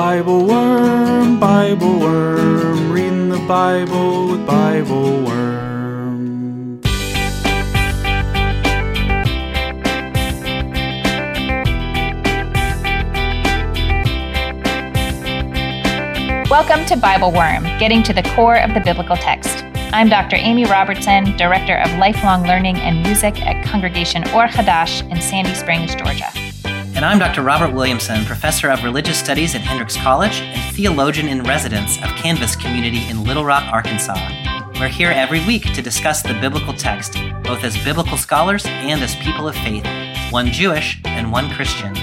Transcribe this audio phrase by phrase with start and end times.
[0.00, 6.80] Bible Worm, Bible Worm, reading the Bible with Bible Worm.
[16.48, 19.64] Welcome to Bible Worm, getting to the core of the biblical text.
[19.92, 20.36] I'm Dr.
[20.36, 25.94] Amy Robertson, Director of Lifelong Learning and Music at Congregation Or Hadash in Sandy Springs,
[25.94, 26.39] Georgia.
[27.00, 27.40] And I'm Dr.
[27.40, 32.54] Robert Williamson, Professor of Religious Studies at Hendrix College and Theologian in Residence of Canvas
[32.54, 34.18] Community in Little Rock, Arkansas.
[34.78, 39.16] We're here every week to discuss the biblical text, both as biblical scholars and as
[39.16, 39.86] people of faith,
[40.30, 41.94] one Jewish and one Christian.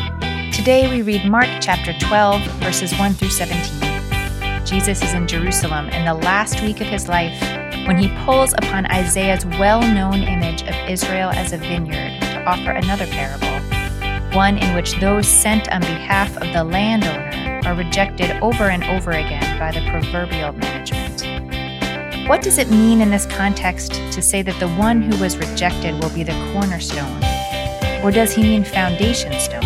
[0.52, 4.66] Today we read Mark chapter 12, verses 1 through 17.
[4.66, 7.40] Jesus is in Jerusalem in the last week of his life
[7.85, 12.71] when he pulls upon Isaiah's well known image of Israel as a vineyard to offer
[12.71, 13.56] another parable,
[14.34, 19.12] one in which those sent on behalf of the landowner are rejected over and over
[19.12, 22.27] again by the proverbial management.
[22.27, 26.01] What does it mean in this context to say that the one who was rejected
[26.01, 27.24] will be the cornerstone?
[28.04, 29.63] Or does he mean foundation stone?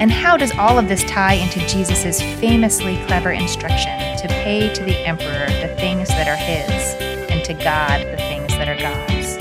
[0.00, 4.82] And how does all of this tie into Jesus' famously clever instruction to pay to
[4.82, 6.94] the emperor the things that are his,
[7.30, 9.36] and to God the things that are God's?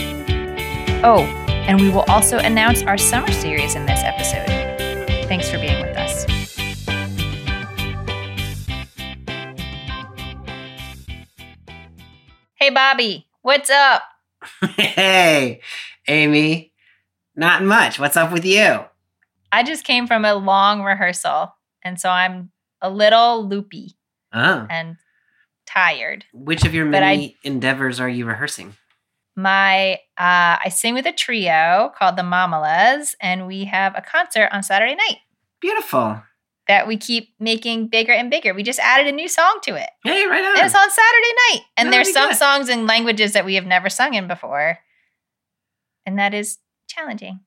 [1.03, 4.47] Oh, and we will also announce our summer series in this episode.
[5.27, 6.25] Thanks for being with us.
[12.55, 14.03] Hey, Bobby, what's up?
[14.77, 15.61] hey,
[16.07, 16.71] Amy.
[17.35, 17.99] Not much.
[17.99, 18.79] What's up with you?
[19.51, 21.53] I just came from a long rehearsal,
[21.83, 23.95] and so I'm a little loopy
[24.33, 24.65] Oh.
[24.69, 24.97] and
[25.65, 26.25] tired.
[26.33, 28.75] Which of your But I- many endeavors are you rehearsing?
[29.35, 34.49] My uh, I sing with a trio called the Mamalas, and we have a concert
[34.51, 35.17] on Saturday night
[35.59, 36.21] Beautiful.
[36.67, 38.53] that we keep making bigger and bigger.
[38.53, 40.57] We just added a new song to it, Hey, right on.
[40.57, 41.61] and it's on Saturday night.
[41.77, 42.37] And That'll there's some good.
[42.37, 44.77] songs in languages that we have never sung in before,
[46.05, 47.39] and that is challenging.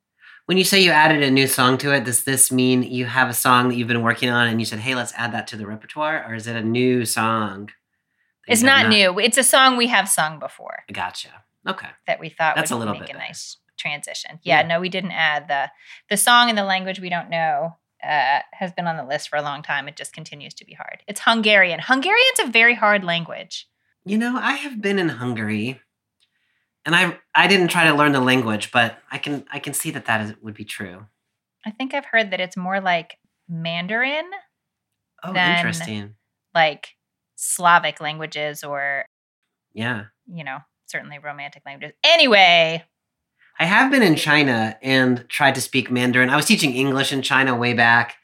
[0.46, 3.28] When you say you added a new song to it, does this mean you have
[3.28, 5.56] a song that you've been working on and you said, hey, let's add that to
[5.56, 6.24] the repertoire?
[6.28, 7.70] Or is it a new song?
[8.46, 9.18] It's have not, new.
[9.18, 11.30] It's a song we have sung before Gotcha.
[11.66, 11.88] Okay.
[12.06, 14.38] that we thought That's would a little make bit a nice transition.
[14.42, 14.66] Yeah, Yeah.
[14.66, 15.70] no, we didn't add the
[16.08, 17.76] the song and the language we don't know.
[18.06, 19.88] Uh, has been on the list for a long time.
[19.88, 21.02] It just continues to be hard.
[21.08, 21.80] It's Hungarian.
[21.82, 23.66] Hungarian's a very hard language.
[24.04, 25.80] You know, I have been in Hungary,
[26.84, 29.90] and I I didn't try to learn the language, but I can I can see
[29.92, 31.06] that that is, would be true.
[31.64, 33.18] I think I've heard that it's more like
[33.48, 34.30] Mandarin,
[35.24, 36.14] Oh, Then- interesting.
[36.54, 36.94] like
[37.34, 39.06] Slavic languages, or
[39.72, 41.96] Yeah, you know, certainly romantic languages.
[42.04, 42.84] Anyway,
[43.58, 46.30] I have been in China and tried to speak Mandarin.
[46.30, 48.16] I was teaching English in China way back,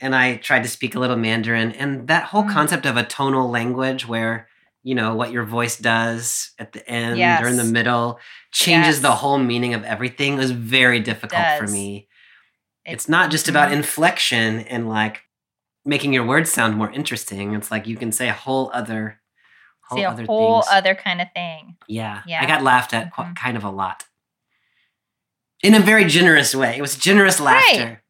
[0.00, 1.72] and I tried to speak a little Mandarin.
[1.72, 2.52] And that whole Mm.
[2.52, 4.48] concept of a tonal language, where
[4.82, 8.20] you know what your voice does at the end or in the middle,
[8.52, 12.08] changes the whole meaning of everything, was very difficult for me.
[12.84, 13.76] It- it's not just about Mhm.
[13.76, 15.22] inflection and like
[15.86, 17.54] making your words sound more interesting.
[17.54, 19.20] It's like you can say a whole other,
[19.88, 20.72] whole see a other whole things.
[20.72, 21.76] other kind of thing.
[21.88, 22.42] yeah, Yeah.
[22.42, 23.36] I got laughed at Mhm.
[23.36, 24.04] kind of a lot,
[25.62, 26.76] in a very generous way.
[26.76, 28.02] It was generous laughter.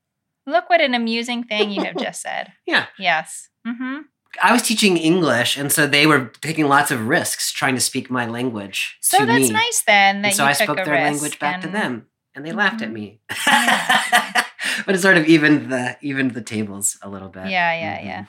[0.46, 2.52] Look what an amusing thing you have just said.
[2.66, 2.86] Yeah.
[2.98, 3.48] Yes.
[3.66, 4.02] Mm-hmm.
[4.42, 8.10] I was teaching English, and so they were taking lots of risks trying to speak
[8.10, 9.50] my language So that's me.
[9.50, 12.82] nice then that and so I spoke their language back to them, and they laughed
[12.82, 12.92] at Mhm.
[12.92, 13.20] me.
[13.46, 14.44] Yeah.
[14.86, 17.46] but it sort of evened the evened the tables a little bit.
[17.46, 18.04] Yeah, yeah, Mhm.
[18.06, 18.24] yeah.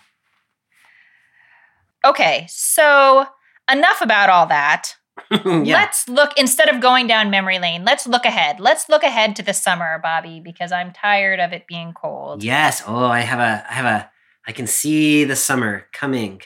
[2.06, 3.26] Okay, so
[3.72, 4.96] enough about all that.
[5.32, 5.62] yeah.
[5.64, 7.86] Let's look instead of going down memory lane.
[7.86, 8.60] Let's look ahead.
[8.60, 12.44] Let's look ahead to the summer, Bobby, because I'm tired of it being cold.
[12.44, 12.84] Yes.
[12.86, 14.12] Oh, I have a I have a
[14.48, 16.42] I can see the summer coming.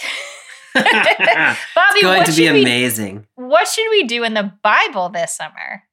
[0.76, 3.26] Bobby, it's going what to be should we amazing.
[3.36, 5.84] what should we do in the Bible this summer?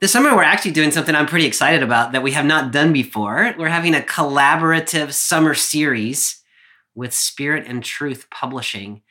[0.00, 2.92] This summer we're actually doing something I'm pretty excited about that we have not done
[2.92, 3.52] before.
[3.58, 6.40] We're having a collaborative summer series
[6.94, 9.02] with Spirit and Truth Publishing.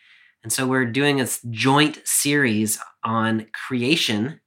[0.48, 4.40] And so we're doing a joint series on creation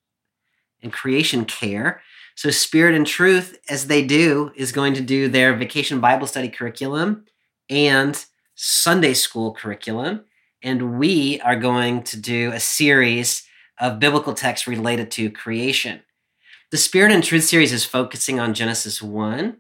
[0.82, 2.00] and creation care.
[2.36, 6.48] So Spirit and Truth, as they do, is going to do their vacation Bible study
[6.48, 7.26] curriculum
[7.68, 8.24] and
[8.54, 10.24] Sunday school curriculum.
[10.62, 13.46] And we are going to do a series
[13.78, 16.00] of biblical texts related to creation.
[16.70, 19.58] The Spirit and Truth series is focusing on Genesis 1.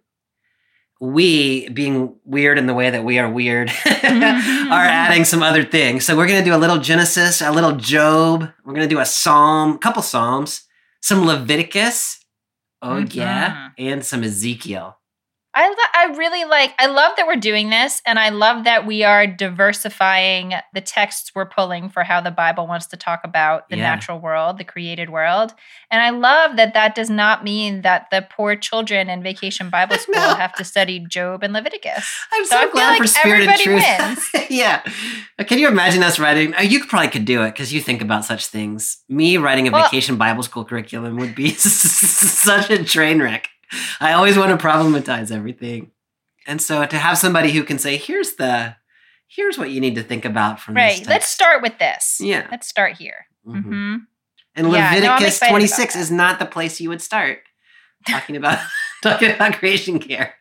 [1.00, 4.72] We, being weird in the way that we are weird, mm-hmm.
[4.72, 6.04] are adding some other things.
[6.04, 8.50] So we're going to do a little Genesis, a little Job.
[8.64, 10.62] We're going to do a Psalm, a couple Psalms,
[11.00, 12.18] some Leviticus.
[12.82, 13.18] Oh, mm-hmm.
[13.18, 13.70] yeah.
[13.78, 14.99] And some Ezekiel.
[15.62, 18.86] I lo- I really like I love that we're doing this and I love that
[18.86, 23.68] we are diversifying the texts we're pulling for how the Bible wants to talk about
[23.68, 23.82] the Yeah.
[23.82, 25.52] natural world, the created world.
[25.90, 29.98] And I love that that does not mean that the poor children in Vacation Bible
[29.98, 30.34] School No.
[30.34, 32.08] have to study Job and Leviticus.
[32.32, 34.50] I'm So so, glad like for Spirit and Truth.
[34.50, 34.80] yeah.
[35.46, 36.54] Can you imagine us writing?
[36.58, 39.02] Oh, you probably could do it because you think about such things.
[39.10, 43.49] Me writing a Well- vacation Bible school curriculum would be such a train wreck.
[44.00, 45.90] I always want to problematize everything.
[46.46, 48.76] And so to have somebody who can say, here's the,
[49.28, 51.06] here's what you need to think about from this Right.
[51.08, 52.18] Let's start with this.
[52.20, 52.46] Yeah.
[52.50, 53.26] Let's start here.
[53.46, 53.62] Mhm.
[53.62, 53.96] hmm
[54.54, 57.38] And Yeah, no, Leviticus 26 is not the place you would start
[58.08, 58.58] talking about
[59.02, 60.34] talking about creation care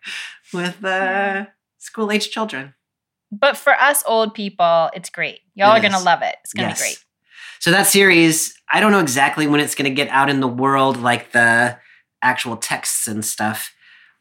[0.53, 1.45] with uh,
[1.77, 2.73] school age children.
[3.31, 5.41] But for us old people, it's great.
[5.53, 6.35] Y'all It are going to love it.
[6.43, 6.79] It's going to Yes.
[6.79, 6.97] be great.
[7.59, 10.47] So that series, I don't know exactly when it's going to get out in the
[10.47, 11.77] world, like the
[12.21, 13.73] actual texts and stuff.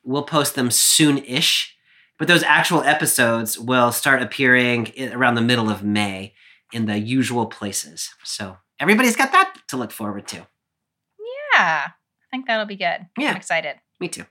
[0.04, 1.76] We'll post them soon-ish,
[2.18, 6.34] but those actual episodes will start appearing around the middle of May
[6.72, 8.10] in the usual places.
[8.24, 10.46] So everybody's got that to look forward to.
[11.54, 11.88] Yeah.
[11.88, 11.92] I
[12.30, 13.06] think that'll be good.
[13.18, 13.30] Yeah.
[13.30, 13.76] I'm excited.
[14.00, 14.26] Me too.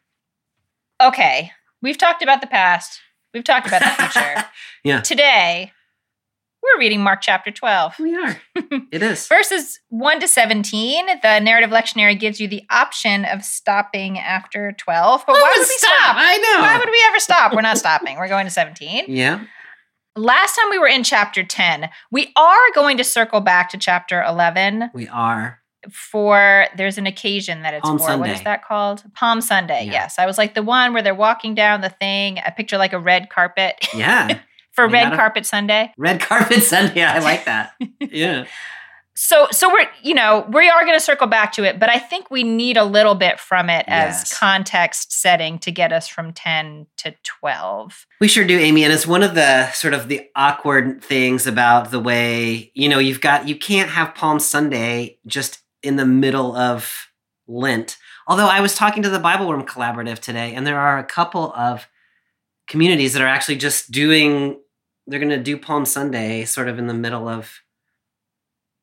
[1.02, 1.52] Okay.
[1.82, 3.00] We've talked about the past.
[3.34, 4.46] We've talked about the future.
[4.84, 5.02] Yeah.
[5.02, 5.74] Today,
[6.74, 7.96] we're reading Mark chapter 12.
[8.00, 8.38] We are.
[8.92, 9.28] It is.
[9.28, 15.24] Verses 1 to 17, the narrative lectionary gives you the option of stopping after 12.
[15.26, 16.16] But oh, why would we stop?
[16.18, 16.62] I know.
[16.64, 17.54] Why would we ever stop?
[17.54, 18.18] We're not stopping.
[18.18, 19.06] We're going to 17.
[19.18, 19.46] Yeah.
[20.16, 21.90] Last time we were in chapter 10.
[22.12, 25.60] We are going to circle back to chapter 11 We are.
[25.92, 28.18] for there's an occasion that it's Palm for.
[28.18, 29.04] What is that called?
[29.14, 29.86] Palm Sunday.
[29.86, 29.92] Yeah.
[29.92, 30.18] Yes.
[30.18, 32.40] I was like the one where they're walking down the thing.
[32.40, 34.40] I picture like a red carpet Yeah.
[34.78, 35.92] for red carpet Sunday.
[35.98, 37.04] Red carpet Sunday.
[37.04, 37.74] I like that.
[38.00, 38.46] Yeah.
[39.16, 41.98] So so we're you know, we are going to circle back to it, but I
[41.98, 46.32] think we need a little bit from it as context setting to get us from
[46.32, 48.06] 10 to 12.
[48.22, 48.84] We sure do, Amy.
[48.84, 53.00] And it's one of the sort of the awkward things about the way, you know,
[53.00, 57.08] you've got, you can't have Palm Sunday just in the middle of
[57.48, 57.98] Lent.
[58.28, 61.52] Although I was talking to the Bible Worm Collaborative today, and there are a couple
[61.54, 61.88] of
[62.68, 64.60] communities that are actually just doing,
[65.08, 67.62] they're going to do Palm Sunday sort of in the middle of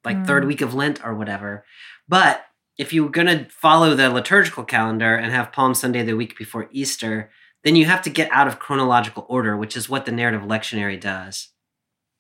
[0.05, 0.49] like third Mm.
[0.49, 1.65] week of Lent or whatever.
[2.09, 2.45] But
[2.77, 6.69] if you're going to follow the liturgical calendar and have Palm Sunday the week before
[6.73, 7.31] Easter,
[7.63, 11.01] then you have to get out of chronological order, which is what the narrative lectionary
[11.01, 11.49] does.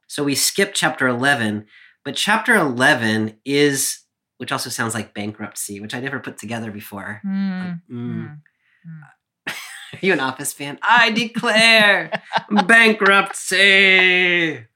[0.06, 1.67] So we skip chapter 11,
[2.05, 4.01] but chapter 11 is,
[4.39, 7.21] which also sounds like bankruptcy, which I never put together before.
[7.27, 8.39] Mm, Like, mm.
[10.02, 10.79] You an office fan?
[10.82, 12.11] I declare
[12.67, 14.64] bankruptcy.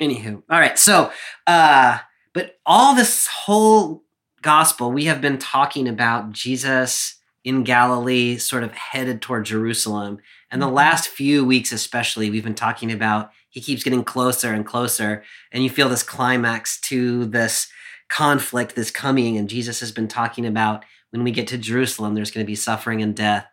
[0.00, 0.78] Anywho, all right.
[0.78, 1.12] So,
[1.46, 1.98] uh,
[2.32, 4.04] but all this whole
[4.40, 10.18] gospel, we have been talking about Jesus in Galilee, sort of headed toward Jerusalem.
[10.50, 10.74] And the Mhm.
[10.74, 15.22] last few weeks, especially, we've been talking about he keeps getting closer and closer.
[15.52, 17.68] And you feel this climax to this
[18.08, 19.36] conflict this coming.
[19.36, 22.56] And Jesus has been talking about when we get to Jerusalem, there's going to be
[22.56, 23.46] suffering and death.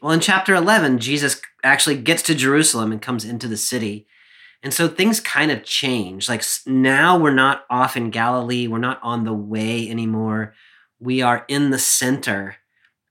[0.00, 4.06] Well, in chapter 11, Jesus actually gets to Jerusalem and comes into the city.
[4.62, 6.28] And so things kind of change.
[6.28, 10.54] Like now we're not off in Galilee, we're not on the way anymore.
[11.00, 12.56] We are in the center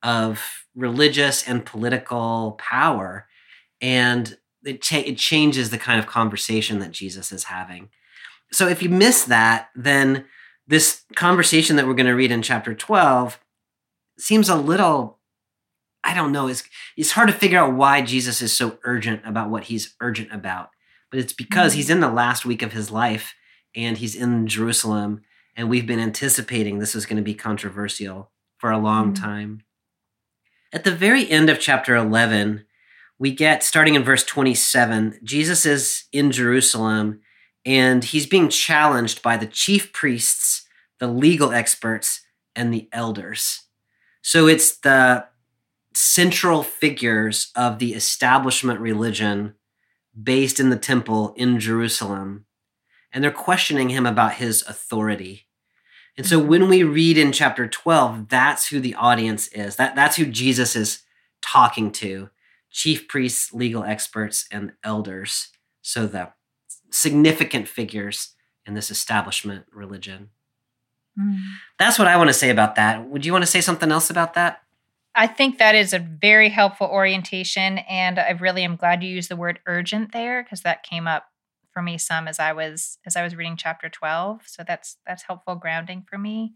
[0.04, 3.28] of religious and political power.
[3.82, 7.90] And it, cha- it changes the kind of conversation that Jesus is having.
[8.52, 10.26] So if you miss that, then
[10.68, 13.40] this conversation that we're going to read in chapter 12
[14.20, 15.20] seems a little,
[16.04, 16.64] I don't know, it's,
[16.96, 20.70] it's hard to figure out why Jesus is so urgent about what he's urgent about
[21.10, 23.34] but it's because he's in the last week of his life
[23.76, 25.22] and he's in Jerusalem
[25.56, 29.20] and we've been anticipating this was going to be controversial for a long Mhm.
[29.20, 29.62] time.
[30.74, 32.66] At the very end of chapter 11,
[33.18, 37.22] we get starting in verse 27, Jesus is in Jerusalem
[37.66, 40.68] and he's being challenged by the chief priests,
[41.00, 42.22] the legal experts,
[42.56, 43.64] and the elders.
[44.28, 45.26] So it's the
[45.94, 49.54] central figures of the establishment religion
[50.22, 52.46] based in the temple in Jerusalem.
[53.14, 55.48] And they're questioning him about his authority.
[56.18, 56.50] And so mm-hmm.
[56.50, 59.78] when we read in chapter 12, that's who the audience is.
[59.78, 61.04] That, that's who Jesus is
[61.42, 62.30] talking to
[62.70, 65.52] chief priests, legal experts, and elders.
[65.82, 66.34] So the
[66.92, 70.32] significant figures in this establishment religion.
[71.20, 71.40] Mm.
[71.80, 73.10] That's what I want to say about that.
[73.10, 74.62] Would you want to say something else about that?
[75.16, 77.80] I think that is a very helpful orientation.
[77.80, 81.26] And I really am glad you used the word urgent there because that came up
[81.74, 84.42] for me some as I was as I was reading chapter 12.
[84.46, 86.54] So that's that's helpful grounding for me.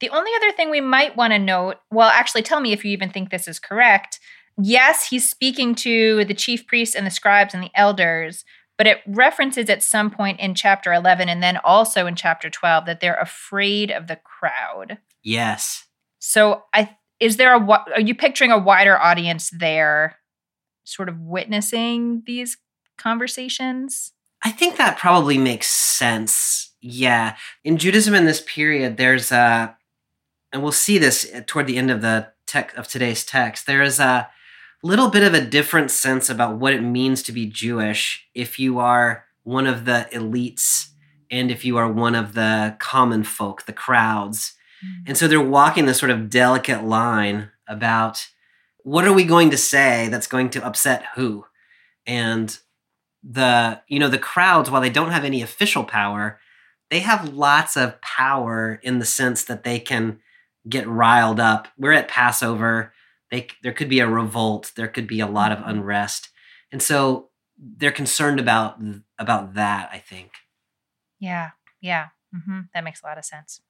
[0.00, 2.92] The only other thing we might want to note, well, actually tell me if you
[2.92, 4.20] even think this is correct,
[4.60, 8.44] yes, he's speaking to the chief priests and the scribes and the elders,
[8.78, 12.86] but it references at some point in chapter 11 and then also in chapter 12
[12.86, 14.98] that they're afraid of the crowd.
[15.22, 15.84] Yes.
[16.20, 20.16] So I is there a are you picturing a wider audience there
[20.84, 22.56] sort of witnessing these
[22.96, 24.12] conversations?
[24.42, 26.72] I think that probably makes sense.
[26.80, 27.36] Yeah.
[27.64, 29.76] In Judaism in this period, there's a,
[30.52, 33.98] and we'll see this toward the end of the tech of today's text, there is
[33.98, 34.30] a
[34.82, 38.78] little bit of a different sense about what it means to be Jewish if you
[38.78, 40.88] are one of the elites
[41.30, 44.54] and if you are one of the common folk, the crowds.
[44.84, 45.08] Mm.
[45.08, 48.28] And so they're walking this sort of delicate line about
[48.78, 51.44] what are we going to say that's going to upset who?
[52.06, 52.56] And
[53.22, 56.38] the you know the crowds while they don't have any official power
[56.90, 60.20] they have lots of power in the sense that they can
[60.68, 62.92] get riled up we're at passover
[63.30, 66.30] they there could be a revolt there could be a lot of unrest
[66.72, 68.78] and so they're concerned about
[69.18, 70.30] about that i think
[71.20, 72.08] Yeah, yeah.
[72.34, 72.60] mm-hmm.
[72.74, 73.60] That makes a lot of sense.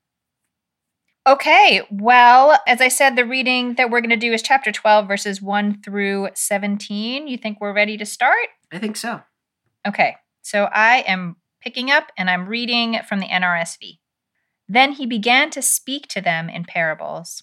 [1.27, 5.07] Okay, well, as I said, the reading that we're going to do is chapter 12,
[5.07, 7.29] verses 1 through 17.
[7.29, 8.49] You think we're ready to start?
[8.73, 9.21] i think so
[9.87, 13.99] Okay, so I am picking up and I'm reading from the NRSV.
[14.69, 17.43] Then he began to speak to them in parables.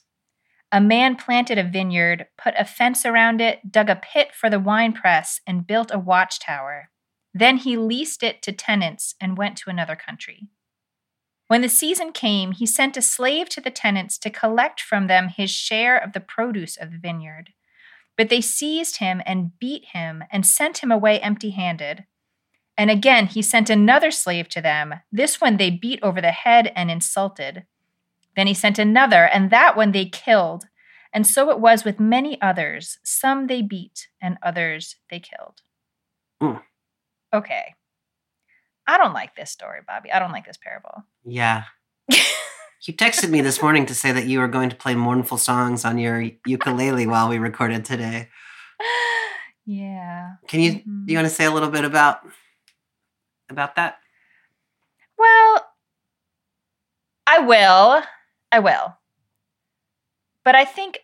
[0.75, 4.59] A man planted a vineyard, put a fence around it, dug a pit for the
[4.59, 6.89] wine press, and built a watchtower.
[7.33, 10.49] Then he leased it to tenants and went to another country.
[11.47, 15.29] When the season came, he sent a slave to the tenants to collect from them
[15.29, 17.51] his share of the produce of the vineyard.
[18.17, 22.03] But they seized him and beat him and sent him away empty handed.
[22.77, 24.95] And again he sent another slave to them.
[25.09, 27.63] This one they beat over the head and insulted.
[28.35, 30.65] Then he sent another, and that one they killed.
[31.13, 32.97] And so it was with many others.
[33.03, 35.61] Some they beat, and others they killed.
[36.41, 36.57] Hmm.
[37.33, 37.75] Okay.
[38.87, 40.11] I don't like this story, Bobby.
[40.11, 41.03] I don't like this parable.
[41.23, 41.63] yeah
[42.87, 45.83] you texted me this morning to say that you were going to play mournful songs
[45.85, 48.29] on your ukulele while we recorded today
[49.65, 50.33] yeah.
[50.47, 51.05] can you Mhm.
[51.07, 52.19] do you want to say a little bit about
[53.49, 53.97] about that
[55.17, 55.65] Well,
[57.25, 58.03] I will.
[58.55, 58.95] I will.
[60.45, 60.99] But I think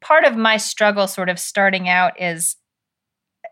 [0.00, 2.56] part of my struggle, sort of starting out, is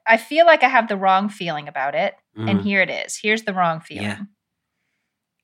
[0.06, 2.16] I feel like I have the wrong feeling about it.
[2.34, 2.62] And Mm.
[2.64, 3.16] here it is.
[3.16, 4.04] Here's the wrong feeling.
[4.04, 4.18] Yeah.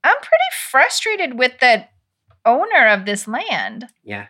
[0.03, 1.87] I'm pretty frustrated with the
[2.45, 3.87] owner of this land.
[4.03, 4.29] yeah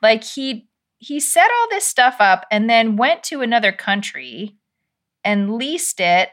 [0.00, 4.56] Like he he set all this stuff up and then went to another country
[5.24, 6.30] and leased it.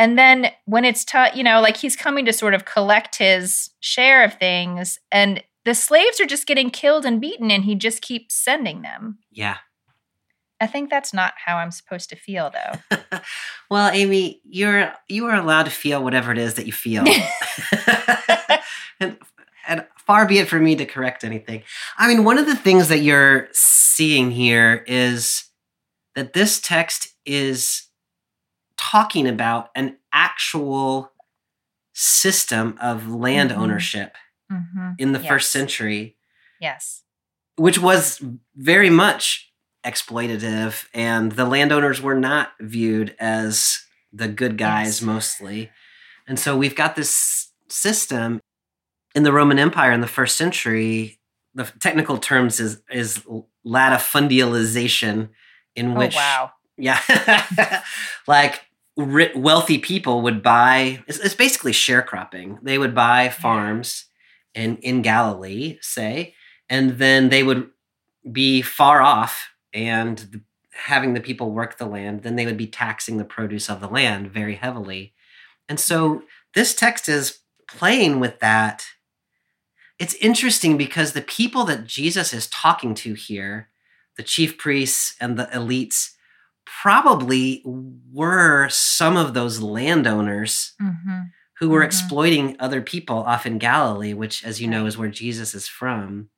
[0.00, 3.68] And then when it's ti you know, like he's coming to sort of collect his
[3.80, 8.00] share of things and the slaves are just getting killed and beaten and he just
[8.00, 9.18] keeps sending them.
[9.30, 9.58] yeah
[10.60, 12.98] I think that's not how I'm supposed to feel though.
[13.70, 17.04] well, Amy, you're you are allowed to feel whatever it is that you feel.
[19.00, 19.18] and,
[19.66, 21.62] and far be it for me to correct anything.
[21.96, 25.44] I mean, one of the things that you're seeing here is
[26.14, 27.84] that this text is
[28.80, 31.12] talking about an actual
[31.92, 33.56] system of land Mhm.
[33.58, 34.16] ownership
[34.50, 34.94] Mhm.
[34.98, 35.28] in the Yes.
[35.28, 36.16] first century
[36.60, 37.02] Yes.
[37.56, 38.22] which was
[38.56, 39.52] very much
[39.84, 43.80] exploitative and the landowners were not viewed as
[44.12, 45.02] the good guys Yes.
[45.02, 45.70] mostly
[46.26, 48.40] and so we've got this system
[49.14, 51.20] in the roman empire in the first century
[51.54, 53.22] the technical terms is is
[53.66, 55.30] latifundialization
[55.76, 56.52] in which oh wow.
[56.76, 57.82] yeah
[58.26, 58.64] like
[59.00, 62.58] ri- wealthy people would buy it's, it's basically sharecropping.
[62.62, 64.06] They would buy farms
[64.54, 66.34] in in galilee say
[66.68, 67.70] and then they would
[68.32, 70.40] be far off and the,
[70.72, 73.88] having the people work the land then they would be taxing the produce of the
[73.88, 75.14] land very heavily.
[75.68, 76.22] And so
[76.54, 77.38] this text is
[77.68, 78.86] playing with that.
[80.00, 83.68] It's interesting because the people that jesus is talking to here
[84.16, 86.10] the chief priests and the elites
[86.82, 91.22] probably were some of those landowners hmm
[91.58, 91.86] who were Mhm.
[91.86, 96.30] exploiting other people off in Galilee, which, as you know, is where Jesus is from.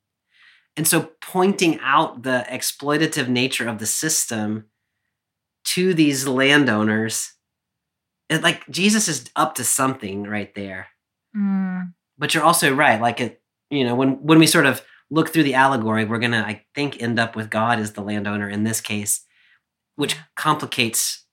[0.75, 4.65] And so pointing out the exploitative nature of the system
[5.75, 7.33] to these landowners,
[8.27, 10.87] it, like Jesus is up to something right there.
[11.35, 12.99] Mm, But you're also right.
[12.99, 16.43] Like it, you know, when when we sort of look through the allegory, we're gonna,
[16.45, 19.21] I think, end up with God as the landowner in this case,
[19.95, 21.25] which complicates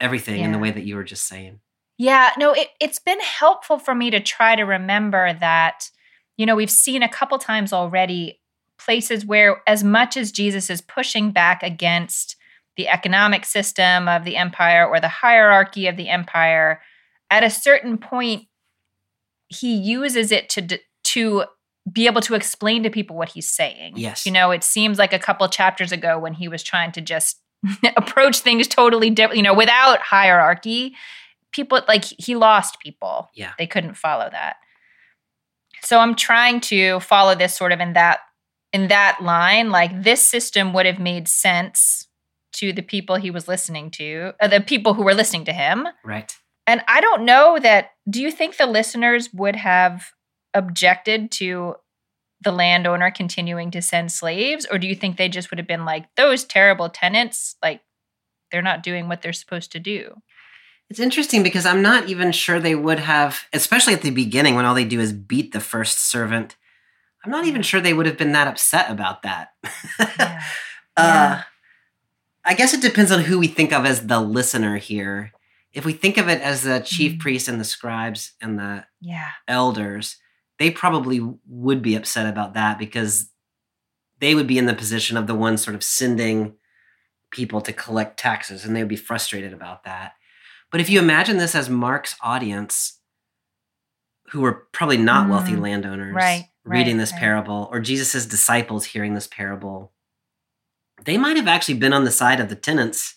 [0.00, 1.60] everything in the way that you were just saying.
[1.98, 5.90] Yeah, no, it, it's been helpful for me to try to remember that,
[6.36, 8.40] you know, we've seen a couple times already
[8.78, 12.36] places where, as much as Jesus is pushing back against
[12.76, 16.80] the economic system of the empire or the hierarchy of the empire,
[17.30, 18.46] at a certain point,
[19.48, 21.44] he uses it to to
[21.90, 23.94] be able to explain to people what he's saying.
[23.96, 24.24] Yes.
[24.24, 27.40] You know, it seems like a couple chapters ago when he was trying to just
[27.96, 30.94] approach things totally different, you know, without hierarchy,
[31.52, 33.30] people like he lost people.
[33.34, 33.52] Yeah.
[33.58, 34.56] They couldn't follow that.
[35.82, 38.20] So I'm trying to follow this sort of in that
[38.72, 42.08] in that line like this system would have made sense
[42.52, 45.86] to the people he was listening to, uh, the people who were listening to him.
[46.04, 46.34] Right.
[46.66, 50.12] And I don't know that do you think the listeners would have
[50.54, 51.74] objected to
[52.42, 55.84] the landowner continuing to send slaves or do you think they just would have been
[55.84, 57.80] like those terrible tenants like
[58.50, 60.14] they're not doing what they're supposed to do
[60.90, 64.66] It's interesting because I'm not even sure they would have, especially at the beginning when
[64.66, 66.56] all they do is beat the first servant.
[67.24, 69.52] I'm not even sure they would have been that upset about that.
[70.00, 70.42] yeah.
[70.96, 71.42] Uh,
[72.44, 75.32] I guess it depends on who we think of as the listener here.
[75.72, 77.20] If we think of it as the chief Mhm.
[77.20, 80.16] priests and the scribes and the yeah elders,
[80.58, 83.30] they probably would be upset about that because
[84.20, 86.54] they would be in the position of the ones sort of sending
[87.30, 90.12] people to collect taxes and they would be frustrated about that.
[90.70, 92.98] But if you imagine this as Mark's audience,
[94.28, 97.18] who were probably not wealthy Mm, landowners right, reading right, this right.
[97.20, 99.92] parable, or Jesus' disciples hearing this parable,
[101.04, 103.16] they might have actually been on the side of the tenants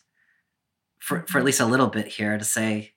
[1.00, 2.94] for, for at least a little bit here to say,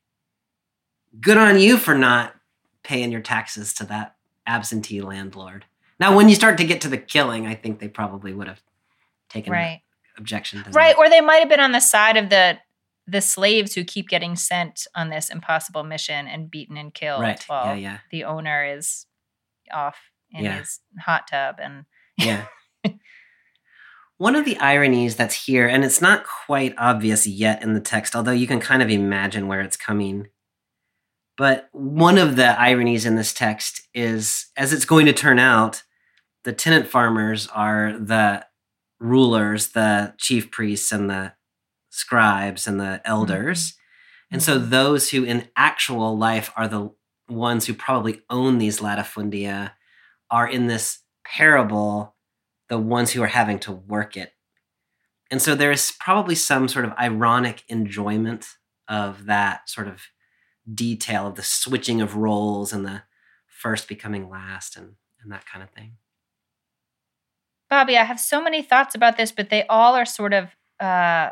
[1.20, 2.34] good on you for not
[2.82, 4.16] paying your taxes to that
[4.48, 5.64] absentee landlord.
[6.00, 8.60] Now, when you start to get to the killing, I think they probably would have
[9.28, 9.82] taken right
[10.16, 12.58] objection to right or they might have been on the side of the
[13.06, 17.42] the slaves who keep getting sent on this impossible mission and beaten and killed Right.
[17.46, 17.98] while Yeah, yeah.
[18.10, 19.06] the owner is
[19.72, 19.96] off
[20.32, 20.58] in Yeah.
[20.58, 21.84] his hot tub and
[22.16, 22.46] Yeah.
[24.18, 28.16] One of the ironies that's here, and it's not quite obvious yet in the text,
[28.16, 30.26] although you can kind of imagine where it's coming.
[31.38, 35.84] But one of the ironies in this text is, as it's going to turn out,
[36.42, 38.44] the tenant farmers are the
[38.98, 41.34] rulers, the chief priests, and the
[41.90, 43.10] scribes and the mm-hmm.
[43.10, 43.74] elders.
[44.32, 44.70] And so mm-hmm.
[44.70, 46.90] those who in actual life are the
[47.28, 49.72] ones who probably own these latifundia
[50.30, 52.16] are in this parable
[52.68, 54.32] the ones who are having to work it.
[55.30, 58.46] And so there's probably some sort of ironic enjoyment
[58.88, 60.02] of that sort of
[60.74, 63.02] detail of the switching of roles and the
[63.46, 65.92] first becoming last and, and that kind of thing.
[67.70, 70.48] Bobby, I have so many thoughts about this, but they all are sort of
[70.80, 71.30] uh,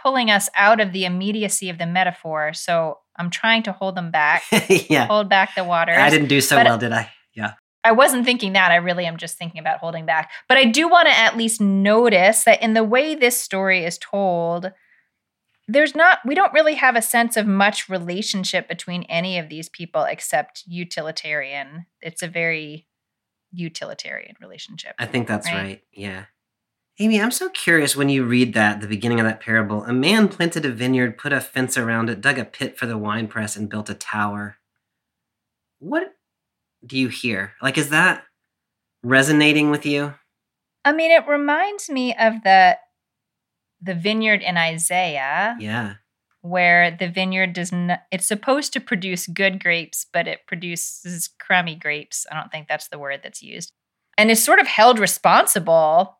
[0.00, 2.52] pulling us out of the immediacy of the metaphor.
[2.52, 5.06] So I'm trying to hold them back, yeah.
[5.06, 5.92] hold back the water.
[5.92, 7.10] I didn't do so but- well, did I?
[7.34, 7.54] Yeah.
[7.84, 8.70] I wasn't thinking that.
[8.70, 10.30] I really am just thinking about holding back.
[10.48, 13.98] But I do want to at least notice that in the way this story is
[13.98, 14.70] told,
[15.68, 19.68] there's not, we don't really have a sense of much relationship between any of these
[19.68, 21.86] people except utilitarian.
[22.00, 22.86] It's a very
[23.52, 24.94] utilitarian relationship.
[24.98, 25.62] I think that's Right.
[25.62, 25.82] right.
[25.92, 26.24] Yeah.
[26.98, 29.84] Amy, I'm so curious when you read that, the beginning of that parable.
[29.84, 32.98] A man planted a vineyard, put a fence around it, dug a pit for the
[32.98, 34.58] wine press and built a tower.
[35.78, 36.14] What
[36.84, 37.54] do you hear?
[37.62, 38.24] Like, is that
[39.02, 40.14] resonating with you?
[40.84, 42.76] I mean, it reminds me of the
[43.82, 45.56] the vineyard in Isaiah.
[45.58, 45.94] Yeah.
[46.40, 51.76] where the vineyard does not it's supposed to produce good grapes but it produces crummy
[51.76, 53.70] grapes i don't think that's the word that's used
[54.18, 56.18] and is sort of held responsible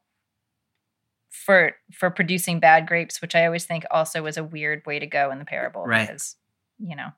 [1.29, 5.07] for for producing bad grapes which i always think also was a weird way to
[5.07, 6.07] go in the parable Right.
[6.07, 6.37] because
[6.79, 7.09] you know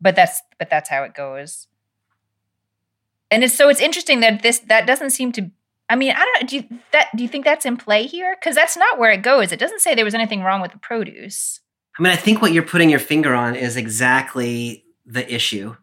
[0.00, 1.66] but that's but that's how it goes
[3.30, 5.50] and it's so it's interesting that this that doesn't seem to
[5.88, 8.36] I mean, I don't do you, that do you think that's in play here?
[8.42, 9.52] Cuz that's not where it goes.
[9.52, 11.60] It doesn't say there was anything wrong with the produce.
[11.98, 15.76] I mean, I think what you're putting your finger on is exactly the issue.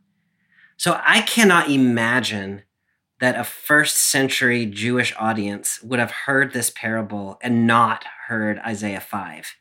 [0.77, 2.63] So I cannot imagine
[3.19, 8.99] that a first century Jewish audience would have heard this parable and not heard Isaiah
[8.99, 9.55] 5.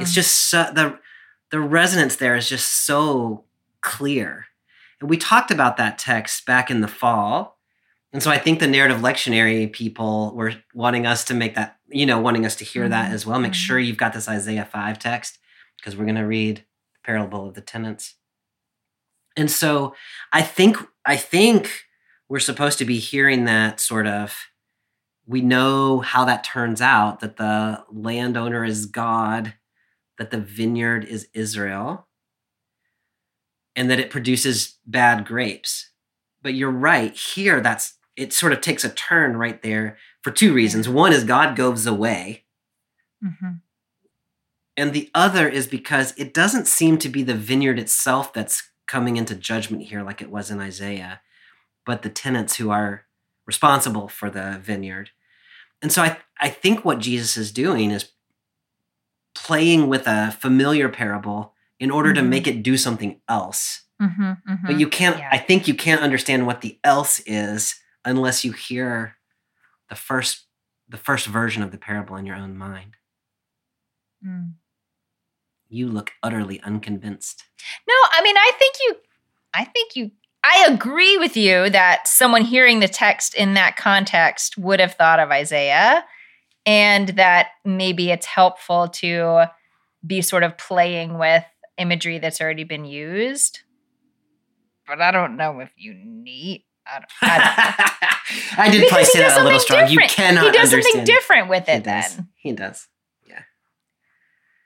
[0.00, 0.14] It's Hmm.
[0.14, 0.98] just so, the
[1.50, 3.44] the resonance there is just so
[3.82, 4.46] clear.
[5.00, 7.57] And we talked about that text back in the fall.
[8.12, 12.06] And so I think the narrative lectionary people were wanting us to make that, you
[12.06, 13.38] know, wanting us to hear that Mhm, as well.
[13.38, 13.56] Make mhm.
[13.56, 15.38] sure you've got this Isaiah 5 text
[15.76, 18.14] because we're going to read the parable of the tenants.
[19.36, 19.94] And so
[20.32, 21.70] I think I think
[22.28, 24.36] we're supposed to be hearing that sort of
[25.26, 29.54] we know how that turns out that the landowner is God,
[30.18, 32.08] that the vineyard is Israel,
[33.76, 35.90] and that it produces bad grapes.
[36.42, 40.52] But you're right, here that's it sort of takes a turn right there for two
[40.52, 40.88] reasons.
[40.88, 42.44] One is God goes away,
[43.22, 43.52] hmm
[44.76, 49.16] and the other is because it doesn't seem to be the vineyard itself that's coming
[49.16, 51.20] into judgment here like it was in Isaiah,
[51.84, 53.04] but the tenants who are
[53.44, 55.10] responsible for the vineyard.
[55.82, 58.12] And so I, I think what Jesus is doing is
[59.34, 62.28] playing with a familiar parable in order to Mhm.
[62.28, 63.82] make it do something else.
[64.00, 64.32] hmm
[64.64, 65.28] But you can't, Yeah.
[65.32, 67.74] I think you can't understand what the else is
[68.08, 69.16] unless you hear
[69.88, 70.46] the first
[70.88, 72.96] the first version of the parable in your own mind.
[74.26, 74.54] Mm.
[75.68, 77.44] You look utterly unconvinced.
[77.86, 78.96] No, I mean, I think you,
[79.52, 80.10] I think you,
[80.42, 85.20] I agree with you that someone hearing the text in that context would have thought
[85.20, 86.04] of Isaiah
[86.64, 89.50] and that maybe it's helpful to
[90.06, 91.44] be sort of playing with
[91.76, 93.60] imagery that's already been used.
[94.86, 96.64] But I don't know if you need.
[96.90, 98.62] I I don't know.
[98.64, 99.82] I did probably say that a little strong.
[99.88, 100.10] You different.
[100.12, 100.84] cannot he does understand.
[100.84, 102.16] something different with He it does.
[102.16, 102.28] then.
[102.36, 102.88] He does.
[103.26, 103.42] Yeah.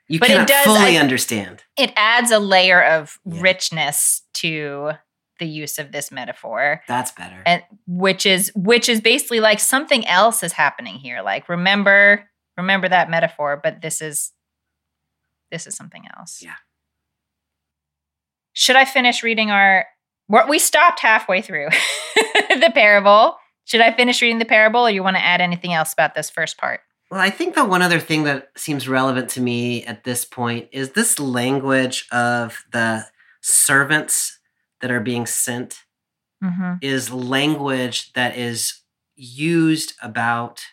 [0.07, 1.63] You But it does- fully I- understand.
[1.77, 3.41] It adds a layer of Yeah.
[3.41, 4.91] richness to
[5.39, 6.81] the use of this metaphor.
[6.87, 7.41] That's better.
[7.45, 12.87] and which is which is basically like something else is happening here like remember remember
[12.87, 14.31] that metaphor but this is
[15.51, 16.53] this is something else Yeah.
[18.53, 19.85] should i finish reading our
[20.47, 21.69] we stopped halfway through
[22.15, 25.93] the parable should i finish reading the parable or you want to add anything else
[25.93, 29.41] about this first part Well, I think the one other thing that seems relevant to
[29.41, 33.05] me at this point is this language of the
[33.41, 34.39] servants
[34.81, 35.83] that are being sent
[36.43, 36.73] mm-hmm.
[36.81, 38.81] is language that is
[39.15, 40.63] used about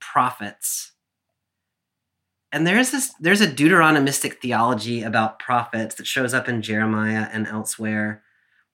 [0.00, 0.92] prophets.
[2.50, 7.46] And there's this there's a Deuteronomistic theology about prophets that shows up in Jeremiah and
[7.46, 8.22] elsewhere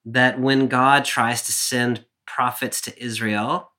[0.06, 3.72] that when God tries to send prophets to Israel,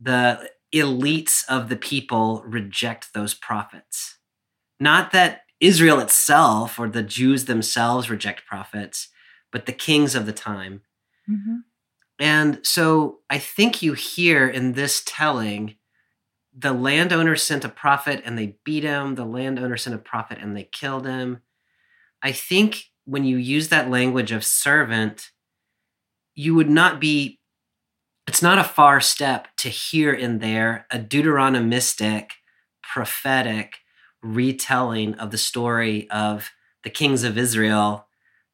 [0.00, 4.18] the elites of the people reject those prophets.
[4.78, 9.08] Not that Israel itself or the Jews themselves reject prophets,
[9.50, 10.82] but the kings of the time.
[11.28, 11.56] Mm-hmm.
[12.20, 15.76] And so I think you hear in this telling
[16.56, 20.56] the landowner sent a prophet and they beat him, the landowner sent a prophet and
[20.56, 21.42] they killed him.
[22.20, 25.30] I think when you use that language of servant,
[26.34, 27.40] you would not be,
[28.26, 32.32] it's not a far step to hear in there a Deuteronomistic,
[32.82, 33.76] prophetic
[34.22, 36.50] retelling of the story of
[36.84, 38.06] the kings of Israel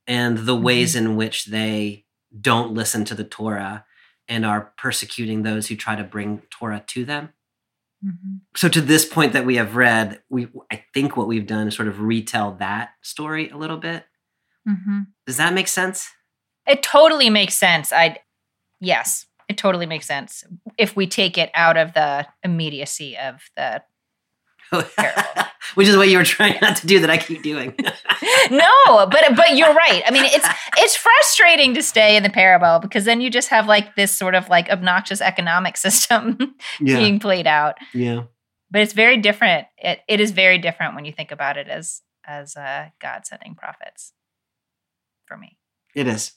[0.07, 2.05] and the ways in which they
[2.41, 3.85] don't listen to the Torah
[4.29, 7.31] and are persecuting those who try to bring Torah to them.
[8.05, 8.37] Mm-hmm.
[8.55, 11.75] So to this point that we have read, we I think what we've done is
[11.75, 14.05] sort of retell that story a little bit.
[14.69, 15.01] Mm-hmm.
[15.27, 16.09] Does that make sense?
[16.67, 17.93] It totally makes sense.
[17.93, 18.19] I
[18.81, 20.45] yes, it totally makes sense
[20.79, 23.83] if we take it out of the immediacy of the
[24.71, 25.23] Terrible.
[25.75, 27.75] Which is what you were trying not to do that I keep doing.
[28.51, 30.03] no, but but you're right.
[30.07, 30.47] I mean, it's
[30.79, 34.35] it's frustrating to stay in the parable because then you just have like this sort
[34.35, 37.77] of like obnoxious economic system being played out.
[37.93, 38.25] yeah.
[38.71, 39.67] But it's very different.
[39.79, 43.55] It it is very different when you think about it as as uh, God sending
[43.55, 44.13] prophets.
[45.27, 45.57] For me,
[45.95, 46.33] It is.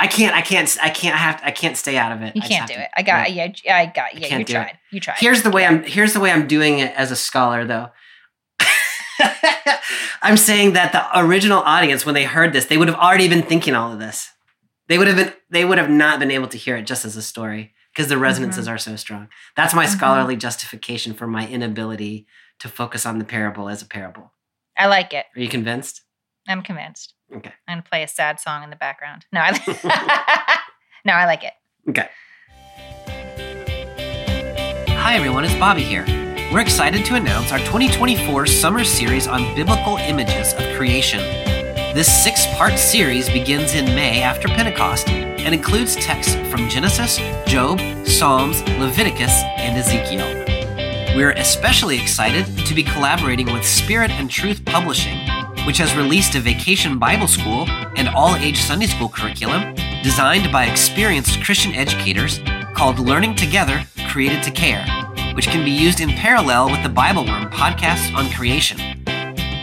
[0.00, 0.34] I can't.
[0.36, 0.76] I can't.
[0.80, 1.40] I can't have.
[1.42, 2.36] I can't stay out of it.
[2.36, 2.88] you I can't do to- it.
[2.96, 3.52] I got yeah.
[3.64, 3.76] yeah.
[3.78, 4.28] I got yeah.
[4.28, 4.54] can't You do it.
[4.54, 4.78] tried.
[4.92, 5.16] You tried.
[5.18, 5.82] Here's the way I'm.
[5.82, 7.88] Here's the way I'm doing it as a scholar, though.
[10.22, 13.42] I'm saying that the original audience, when they heard this, they would have already been
[13.42, 14.30] thinking all of this.
[14.88, 15.32] They would have been.
[15.50, 18.18] They would have not been able to hear it just as a story because the
[18.18, 19.28] resonances are so strong.
[19.56, 19.96] That's my Mhm.
[19.96, 22.26] scholarly justification for my inability
[22.60, 24.32] to focus on the parable as a parable.
[24.76, 25.26] I like it.
[25.34, 26.02] Are you convinced?
[26.48, 27.14] I'm convinced.
[27.32, 27.52] Okay.
[27.68, 29.26] I'm gonna play a sad song in the background.
[29.32, 30.58] No, I
[31.04, 31.52] no, I like it.
[31.90, 32.08] Okay.
[34.96, 35.44] Hi, everyone.
[35.44, 36.04] It's Bobby here.
[36.50, 41.20] We're excited to announce our 2024 summer series on biblical images of creation.
[41.94, 47.80] This six part series begins in May after Pentecost and includes texts from Genesis, Job,
[48.06, 50.26] Psalms, Leviticus, and Ezekiel.
[51.14, 55.18] We're especially excited to be collaborating with Spirit and Truth Publishing,
[55.66, 60.66] which has released a vacation Bible school and all age Sunday school curriculum designed by
[60.66, 62.40] experienced Christian educators
[62.74, 64.84] called Learning Together, Created to Care,
[65.34, 68.78] which can be used in parallel with the Bible Worm podcast on creation.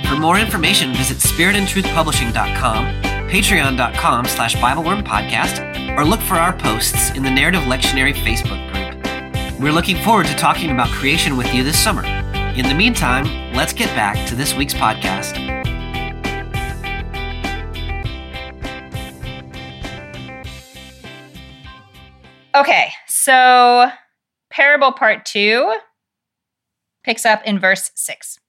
[0.08, 2.86] For more information, visit spiritandtruthpublishing.com,
[3.30, 9.60] patreon.com slash BibleWorm podcast, or look for our posts in the Narrative Lectionary Facebook group.
[9.60, 12.06] We're looking forward to talking about creation with you this summer.
[12.56, 15.65] In the meantime, let's get back to this week's podcast.
[22.56, 23.92] Okay, so
[24.50, 25.76] parable part two
[27.04, 28.40] picks up in verse six.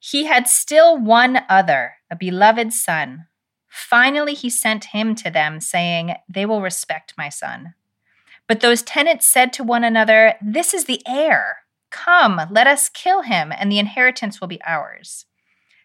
[0.00, 3.26] He had still one other, a beloved son.
[3.68, 7.74] Finally, he sent him to them, saying, They will respect my son.
[8.48, 11.58] But those tenants said to one another, This is the heir.
[11.90, 15.26] Come, let us kill him, and the inheritance will be ours.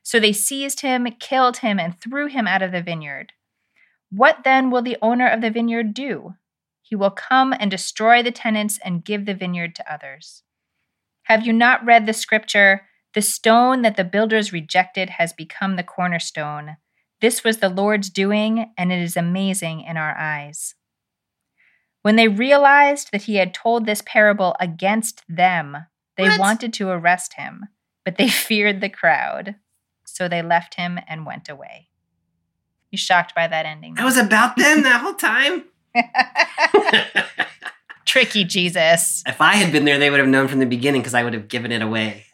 [0.02, 3.34] So they seized him, killed him, and threw him out of the vineyard.
[4.10, 6.34] What then will the owner of the vineyard do?
[6.84, 10.44] He will come and destroy the tenants and give the vineyard to others.
[11.24, 12.82] Have you not read the scripture?
[13.14, 16.76] The stone that the builders rejected has become the cornerstone.
[17.22, 20.76] This was the Lord's doing, and it is amazing in our eyes.
[22.02, 25.78] When they realized that he had told this parable against them,
[26.18, 26.40] they What?
[26.40, 27.70] wanted to arrest him,
[28.04, 29.56] but they feared the crowd.
[30.06, 31.88] So they left him and went away.
[32.92, 33.96] You shocked by that ending?
[33.96, 35.64] That was about them that whole time.
[38.06, 39.24] Tricky Jesus.
[39.26, 41.34] if I had been there, they would have known from the beginning because I would
[41.34, 42.26] have given it away.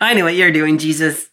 [0.00, 1.28] I know what you're doing, Jesus.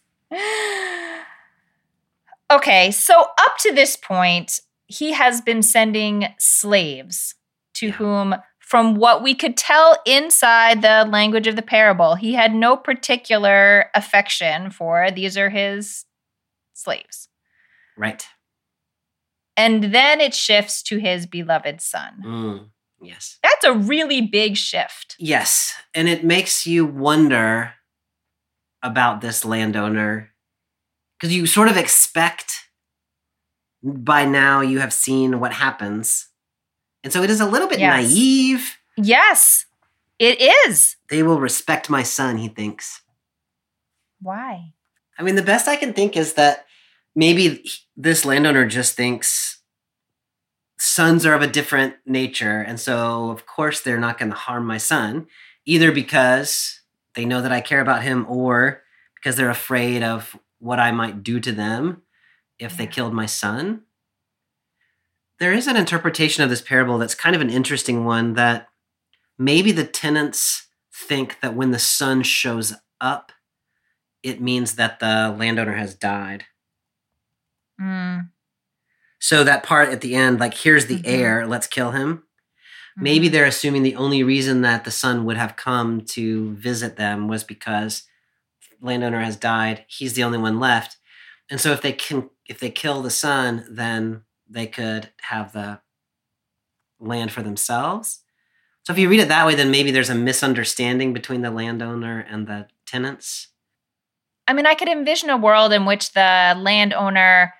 [2.50, 7.34] okay, so up to this point, he has been sending slaves
[7.74, 7.92] to Yeah.
[7.92, 12.76] whom, from what we could tell inside the language of the parable, he had no
[12.76, 15.10] particular affection for.
[15.10, 16.04] These are his
[16.74, 17.28] slaves.
[17.96, 18.26] Right.
[19.60, 22.22] And then it shifts to his beloved son.
[22.24, 22.68] Mm,
[23.02, 23.38] yes.
[23.42, 25.16] That's a really big shift.
[25.18, 25.74] Yes.
[25.94, 27.74] And it makes you wonder
[28.82, 30.30] about this landowner
[31.18, 32.54] because you sort of expect
[33.82, 36.28] by now you have seen what happens.
[37.04, 38.10] And so it is a little bit Yes.
[38.10, 38.78] naive.
[38.96, 39.66] Yes,
[40.18, 40.96] it is.
[41.10, 43.02] They will respect my son, he thinks.
[44.22, 44.72] Why?
[45.18, 46.64] I mean, the best I can think is that
[47.14, 47.64] maybe
[47.96, 49.58] this landowner just thinks
[50.78, 52.60] sons are of a different nature.
[52.60, 55.26] And so, of course, they're not going to harm my son,
[55.66, 56.80] either because
[57.14, 58.82] they know that I care about him or
[59.14, 62.02] because they're afraid of what I might do to them
[62.58, 63.82] if they killed my son.
[65.38, 68.68] There is an interpretation of this parable that's kind of an interesting one that
[69.38, 73.32] maybe the tenants think that when the son shows up,
[74.22, 76.44] it means that the landowner has died.
[77.80, 78.30] Mm,
[79.20, 81.02] So that part at the end, like, here's the Mhm.
[81.04, 82.24] heir, let's kill him.
[82.96, 83.32] Maybe mhm.
[83.32, 87.44] they're assuming the only reason that the son would have come to visit them was
[87.44, 88.04] because
[88.80, 89.84] landowner has died.
[89.88, 90.98] He's the only one left.
[91.50, 95.80] And so if they can if they kill the son, then they could have the
[96.98, 98.20] land for themselves.
[98.84, 102.20] So if you read it that way, then maybe there's a misunderstanding between the landowner
[102.28, 103.48] and the tenants.
[104.48, 107.54] I mean, I could envision a world in which the landowner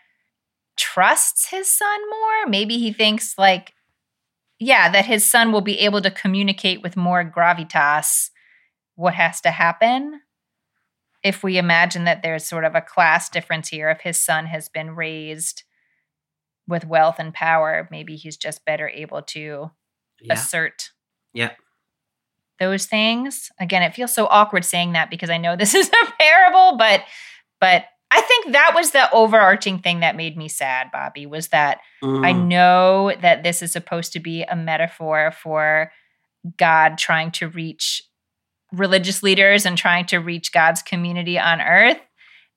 [0.81, 2.47] trusts his son more.
[2.49, 3.75] Maybe he thinks, like,
[4.59, 8.31] yeah, that his son will be able to communicate with more gravitas
[8.95, 10.21] what has to happen.
[11.23, 14.69] If we imagine that there's sort of a class difference here, if his son has
[14.69, 15.65] been raised
[16.67, 19.71] with wealth and power, maybe he's just better able to
[20.21, 20.35] Yeah.
[20.35, 20.91] assert
[21.35, 21.51] Yeah.
[22.59, 23.51] those things.
[23.59, 27.03] Again, it feels so awkward saying that because I know this is a parable, but
[27.61, 31.81] but I think that was the overarching thing that made me sad, Bobby, was that
[32.03, 32.47] I Mm.
[32.49, 35.93] know that this is supposed to be a metaphor for
[36.57, 38.03] God trying to reach
[38.73, 42.01] religious leaders and trying to reach God's community on earth.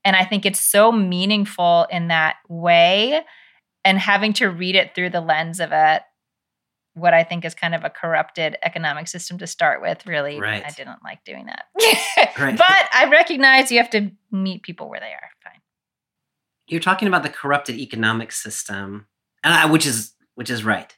[0.06, 3.22] And I think it's so meaningful in that way.
[3.86, 6.04] And having to read it through the lens of a
[6.96, 10.64] what I think is kind of a corrupted economic system to start with, really, Right.
[10.64, 11.66] I didn't like doing that.
[12.40, 12.58] Right.
[12.58, 15.30] But I recognize you have to meet people where they are.
[16.68, 19.08] You're talking about the corrupted economic system
[19.44, 20.96] and I, which is which is right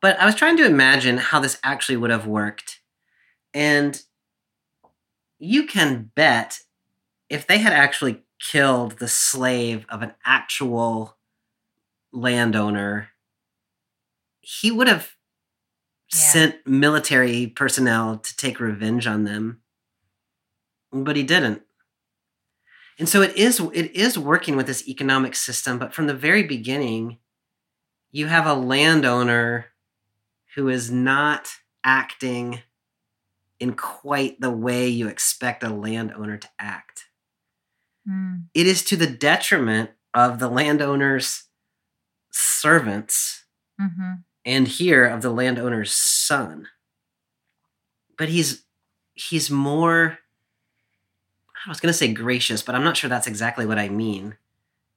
[0.00, 2.80] but i was trying to imagine how this actually would have worked
[3.52, 4.00] and
[5.38, 6.60] you can bet
[7.28, 11.16] if they had actually killed the slave of an actual
[12.12, 13.10] landowner
[14.40, 15.12] he would have
[16.12, 16.18] Yeah.
[16.18, 19.62] sent military personnel to take revenge on them
[20.92, 21.63] but he didn't
[22.98, 26.42] and so it is it is working with this economic system, but from the very
[26.42, 27.18] beginning,
[28.12, 29.66] you have a landowner
[30.54, 31.48] who is not
[31.82, 32.60] acting
[33.58, 37.06] in quite the way you expect a landowner to act.
[38.08, 38.44] Mm.
[38.54, 41.44] It is to the detriment of the landowner's
[42.30, 43.44] servants
[43.78, 46.68] hmm and here of the landowner's son.
[48.18, 48.64] But he's
[49.14, 50.18] he's more
[51.66, 54.36] I was going to say gracious, but I'm not sure that's exactly what I mean.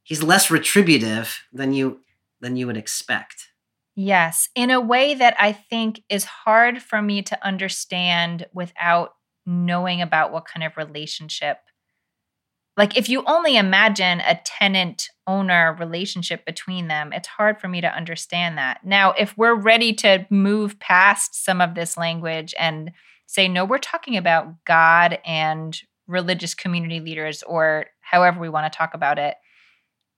[0.03, 2.01] He's less retributive than you
[2.39, 3.49] than you would expect.
[3.95, 10.01] Yes, in a way that I think is hard for me to understand without knowing
[10.01, 11.57] about what kind of relationship.
[12.75, 17.81] Like, if you only imagine a tenant owner relationship between them, it's hard for me
[17.81, 18.85] to understand that.
[18.85, 22.91] Now, if we're ready to move past some of this language and
[23.25, 25.75] say, no, we're talking about God and
[26.07, 29.35] religious community leaders, or however we want to talk about it,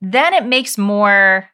[0.01, 1.49] then it makes more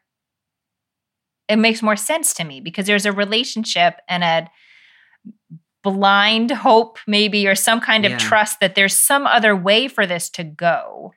[1.48, 4.50] it makes more sense to me because there's a relationship and a
[5.84, 10.28] blind hope maybe or some kind of trust that there's some other way for this
[10.28, 11.14] to go.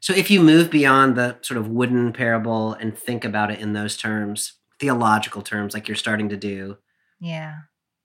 [0.00, 3.72] So if you move beyond the sort of wooden parable and think about it in
[3.74, 6.78] those terms, theological terms, like you're starting to do,
[7.20, 7.54] yeah.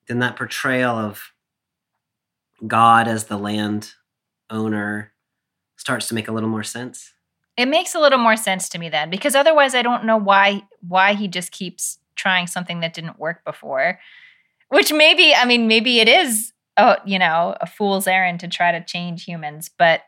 [0.07, 1.31] then that portrayal of
[2.65, 3.93] God as the land
[4.49, 5.13] owner
[5.77, 7.13] starts to make a little more sense.
[7.57, 10.63] it makes a little more sense to me then because otherwise i don't know why
[10.87, 13.99] why he just keeps trying something that didn't work before
[14.69, 18.71] which maybe i mean maybe it is a, you know a fool's errand to try
[18.71, 20.01] to change humans but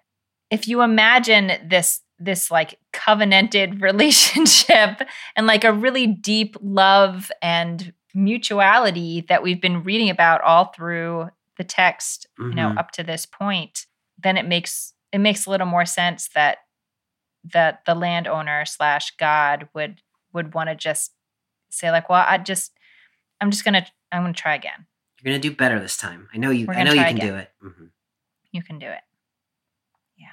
[0.50, 5.02] if you imagine this this like covenanted relationship
[5.36, 11.30] and like a really deep love and mutuality that we've been reading about all through
[11.58, 12.78] the text you know Mhm.
[12.80, 13.86] up to this point
[14.22, 16.60] then it makes it makes a little more sense that
[17.54, 20.02] that the landowner slash god would
[20.34, 21.12] would want to just
[21.70, 22.72] say like well i just
[23.42, 24.86] i'm just gonna i'm gonna try again
[25.22, 26.28] You're going to do better this time.
[26.34, 27.28] I know you I know you can again.
[27.28, 27.50] do it.
[27.64, 27.90] Mhm.
[28.52, 29.02] you can do it
[30.18, 30.28] Yeah.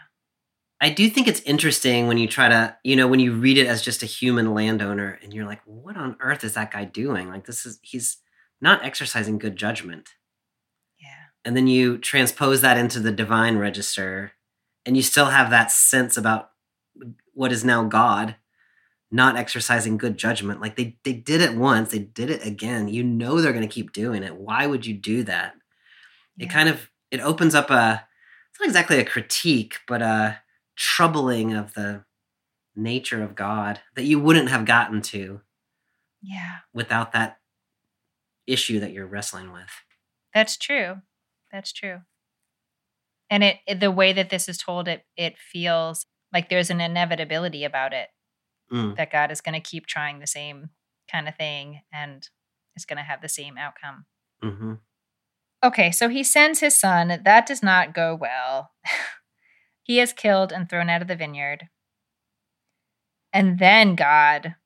[0.80, 3.66] I do think it's interesting when you try to, you know, when you read it
[3.66, 7.28] as just a human landowner and you're like, what on earth is that guy doing?
[7.28, 8.18] Like, this is, he's
[8.60, 10.10] not exercising good judgment.
[11.44, 14.32] Yeah And then you transpose that into the divine register
[14.84, 16.50] and you still have that sense about
[17.34, 18.36] what is now God
[19.10, 20.60] not exercising good judgment.
[20.60, 22.88] Like, they, they did it once, they did it again.
[22.88, 24.36] You know, they're going to keep doing it.
[24.36, 25.54] Why would you do that?
[26.38, 28.06] It kind of, it opens up a,
[28.50, 30.38] it's not exactly a critique, but a,
[30.76, 32.04] troubling of the
[32.74, 35.40] nature of God that you wouldn't have gotten to
[36.22, 37.38] yeah without that
[38.46, 39.70] issue that you're wrestling with.
[40.34, 40.96] that's true
[41.52, 41.98] that's true
[43.30, 46.80] and it, it the way that this is told it it feels like there's an
[46.80, 48.08] inevitability about it
[48.72, 48.96] Mm.
[48.96, 50.70] that god is going to keep trying the same
[51.10, 52.26] kind of thing and
[52.74, 54.06] is going to have the same outcome
[54.42, 54.74] hmm
[55.64, 57.20] Okay, so he sends his son.
[57.24, 58.72] That does not go well.
[59.84, 61.68] he is killed and thrown out of the vineyard.
[63.32, 64.56] And then God,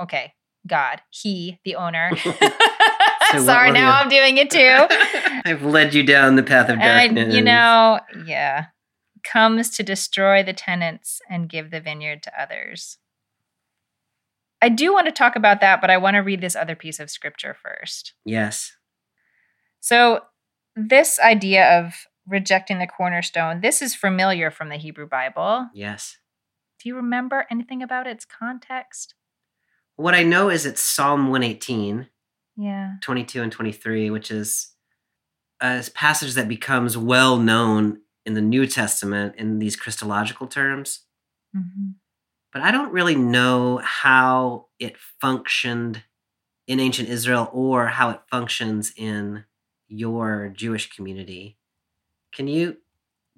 [0.00, 0.32] okay,
[0.66, 2.12] God, he, the owner.
[3.40, 4.86] Sorry, now you- I'm doing it too.
[5.44, 7.34] I've led you down the path of and, darkness.
[7.34, 8.66] you know, yeah,
[9.24, 12.98] comes to destroy the tenants and give the vineyard to others.
[14.60, 17.00] I do want to talk about that, but I want to read this other piece
[17.00, 18.14] of scripture first.
[18.24, 18.72] Yes.
[19.80, 20.20] So,
[20.76, 25.68] this idea of rejecting the cornerstone, this is familiar from the Hebrew Bible.
[25.74, 26.18] Yes.
[26.80, 29.14] Do you remember anything about its context?
[29.96, 32.08] What I know is it's Psalm 118,
[32.56, 32.94] Yeah.
[33.00, 34.72] 22 and 23, which is
[35.60, 41.00] a passage that becomes well known in the New Testament in these Christological terms.
[41.54, 41.92] hmm
[42.52, 46.02] but I don't really know how it functioned
[46.66, 49.44] in ancient Israel or how it functions in
[49.88, 51.56] your Jewish community.
[52.32, 52.76] Can you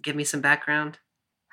[0.03, 0.99] give me some background?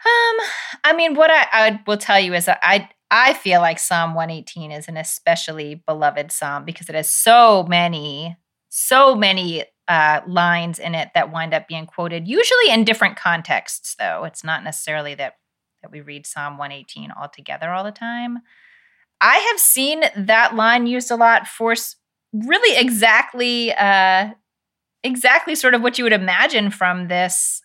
[0.03, 0.47] Um,
[0.83, 4.13] I mean, what I, I will tell you is that I I feel like Psalm
[4.13, 8.37] 118 is an especially beloved psalm because it has so many,
[8.69, 13.95] so many uh, lines in it that wind up being quoted, usually in different contexts.
[13.99, 15.35] Though it's not necessarily that
[15.81, 18.39] that we read Psalm 118 all together all the time.
[19.19, 21.75] I have seen that line used a lot for
[22.33, 24.29] really exactly, uh,
[25.03, 27.61] exactly sort of what you would imagine from this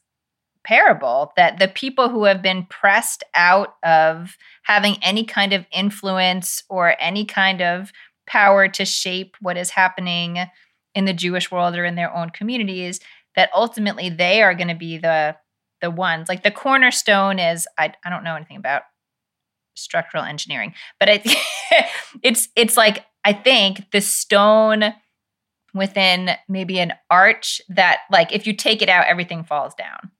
[0.67, 6.63] parable that the people who have been pressed out of having any kind of influence
[6.69, 7.93] or any kind of
[8.27, 10.39] power to shape what is happening
[10.95, 12.99] in the Jewish world or in their own communities
[13.37, 15.37] that ultimately they are going to be the
[15.83, 16.29] the ones.
[16.29, 18.83] Like the cornerstone is I, I don't know anything about
[19.75, 21.09] structural engineering but
[22.23, 24.95] it's it's like I think the stone
[25.75, 30.11] within maybe an arch that like if you take it out everything falls down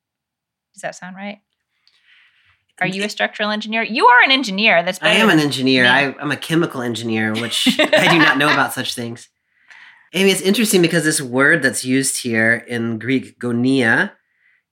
[0.77, 1.41] does that sound right?
[2.83, 3.83] Are you a structural engineer?
[3.83, 4.83] You are an engineer.
[4.83, 5.87] That's I am an engineer.
[5.87, 9.31] I, I'm a chemical engineer, which I do not know about such things.
[10.13, 14.13] Amy, it's interesting because this word that's used here in Greek, gonia,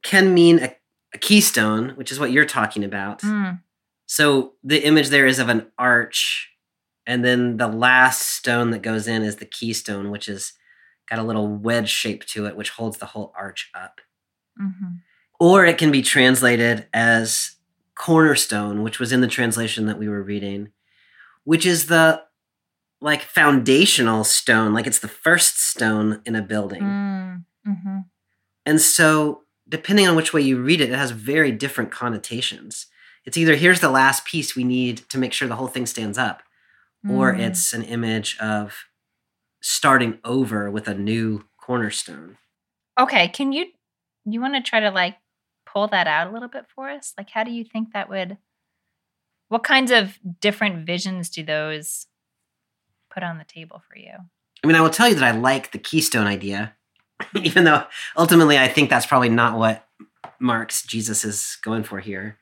[0.03, 0.77] can mean a,
[1.15, 3.23] a keystone, which is what you're talking about.
[3.23, 3.61] Mm,
[4.05, 6.51] So the image there is of an arch
[7.07, 10.53] And then the last stone that goes in is the keystone, which is
[11.09, 14.01] got a little wedge shape to it, which holds the whole arch up.
[14.61, 15.01] Mhm.
[15.41, 17.57] Or it can be translated as
[17.95, 20.71] cornerstone, which was in the translation that we were reading,
[21.45, 22.23] which is the
[23.01, 26.83] like foundational stone, like it's the first stone in a building.
[26.83, 28.05] Mm, mhm.
[28.65, 32.87] And so, depending on which way you read it, it has very different connotations.
[33.27, 36.17] It's either here's the last piece we need to make sure the whole thing stands
[36.19, 36.43] up,
[37.09, 37.41] or Mm.
[37.41, 38.87] it's an image of
[39.61, 42.39] starting over with a new cornerstone.
[42.99, 43.67] Okay, can you
[44.25, 45.17] you want to try to like
[45.75, 47.13] pull that out a little bit for us?
[47.19, 48.39] Like how do you think that would
[49.49, 52.07] what kinds of different visions do those
[53.13, 54.13] put on the table for you?
[54.63, 56.75] I mean, I will tell you that I like the keystone idea,
[57.35, 57.85] even though
[58.17, 59.87] ultimately I think that's probably not what
[60.41, 62.39] Mark's Jesus is going for here.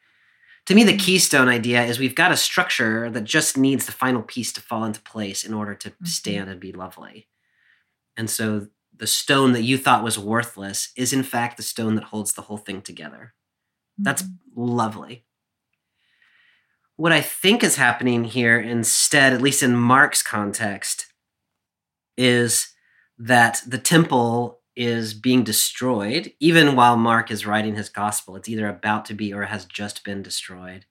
[0.67, 4.23] To me, the keystone idea is we've got a structure that just needs the final
[4.23, 6.07] piece to fall into place in order to Mhm.
[6.07, 7.27] stand and be lovely.
[8.17, 12.05] And so the stone that you thought was worthless is, in fact, the stone that
[12.05, 13.35] holds the whole thing together.
[13.99, 14.39] That's Mhm.
[14.55, 15.25] lovely.
[16.97, 21.07] What I think is happening here instead, at least in Mark's context,
[22.17, 22.69] is
[23.19, 28.37] that the temple is being destroyed, even while Mark is writing his gospel.
[28.37, 30.87] It's either about to be or has just been destroyed.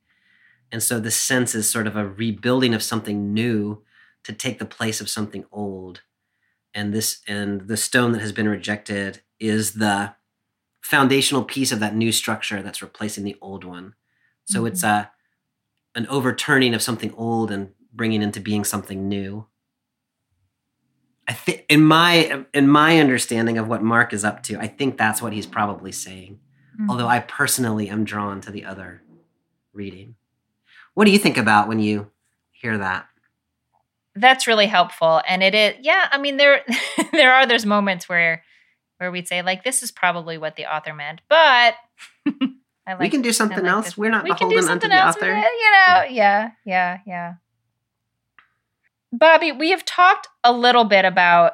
[0.72, 3.84] And so the sense is sort of a rebuilding of something new
[4.24, 6.02] to take the place of something old.
[6.74, 10.14] And this and the stone that has been rejected is the
[10.82, 13.94] foundational piece of that new structure that's replacing the old one.
[14.46, 15.12] So it's a
[15.96, 19.48] an overturning of something old and bringing into being something new.
[21.28, 24.98] I think in my in my understanding of what Mark is up to, I think
[24.98, 26.40] that's what he's probably saying.
[26.80, 26.90] Mhm.
[26.90, 29.04] Although I personally am drawn to the other
[29.74, 30.16] reading.
[30.94, 32.12] What do you think about when you
[32.52, 33.08] hear that?
[34.16, 36.64] That's really helpful and it is yeah i mean there
[37.12, 38.44] there are those moments where
[38.98, 41.76] where we'd say like this is probably what the author meant but
[42.88, 43.86] I we can do something like else.
[43.86, 43.98] this.
[43.98, 45.32] We're not we can do beholden unto something the else author.
[45.32, 47.34] it, you know yeah yeah yeah
[49.14, 51.54] bobby we have talked a little bit about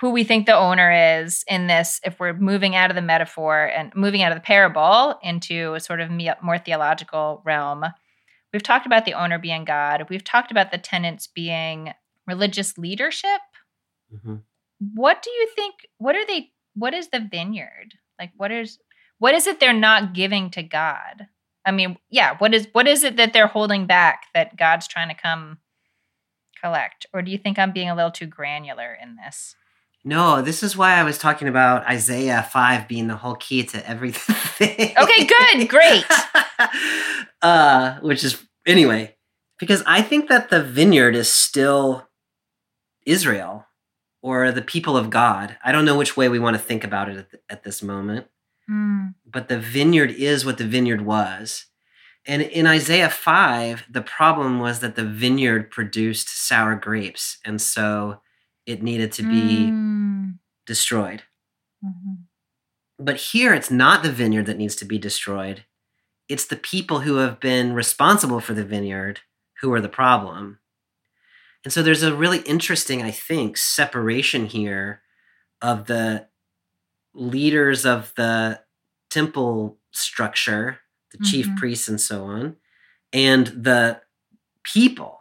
[0.00, 3.64] who we think the owner is in this if we're moving out of the metaphor
[3.64, 6.10] and moving out of the parable into a sort of
[6.42, 7.84] more theological realm
[8.52, 11.92] we've talked about the owner being god we've talked about the tenants being
[12.26, 13.40] religious leadership
[14.14, 14.42] Mhm.
[14.94, 18.78] what do you think what are they what is the vineyard like what is
[19.18, 21.26] what is it they're not giving to god
[21.66, 25.08] i mean yeah what is what is it that they're holding back that god's trying
[25.08, 25.58] to come
[26.62, 29.54] collect or do you think i'm being a little too granular in this
[30.04, 33.78] No, this is why I was talking about Isaiah 5 being the whole key to
[33.86, 34.94] everything.
[34.96, 36.04] Okay, good, great.
[37.42, 39.16] uh, which is, anyway,
[39.58, 42.08] because I think that the vineyard is still
[43.06, 43.66] Israel
[44.22, 45.56] or the people of God.
[45.64, 47.82] I don't know which way we want to think about it at, th- at this
[47.82, 48.26] moment,
[48.66, 49.08] Hmm.
[49.24, 51.66] but the vineyard is what the vineyard was.
[52.26, 57.38] And in Isaiah 5, the problem was that the vineyard produced sour grapes.
[57.46, 58.20] And so
[58.66, 60.38] it needed to be Mm.
[60.66, 61.22] destroyed.
[61.82, 62.24] Mhm.
[62.98, 65.64] But here, it's not the vineyard that needs to be destroyed.
[66.28, 69.20] It's the people who have been responsible for the vineyard
[69.60, 70.58] who are the problem.
[71.64, 75.02] And so there's a really interesting, I think, separation here
[75.62, 76.28] of the
[77.14, 78.60] leaders of the
[79.10, 80.80] temple structure,
[81.12, 81.56] the chief Mhm.
[81.56, 82.56] priests and so on,
[83.12, 84.02] and the
[84.64, 85.20] people,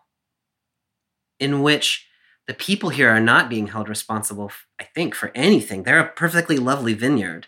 [1.39, 2.07] in which
[2.47, 5.83] the people here are not being held responsible, I think, for anything.
[5.83, 7.47] They're a perfectly lovely vineyard,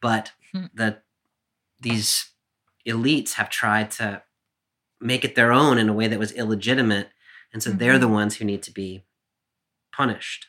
[0.00, 0.66] but Hmm.
[0.74, 1.02] the
[1.80, 2.30] these
[2.86, 4.22] elites have tried to
[5.00, 7.08] make it their own in a way that was illegitimate,
[7.52, 8.00] and so they're Mm-hmm.
[8.00, 9.04] the ones who need to be
[9.92, 10.46] punished.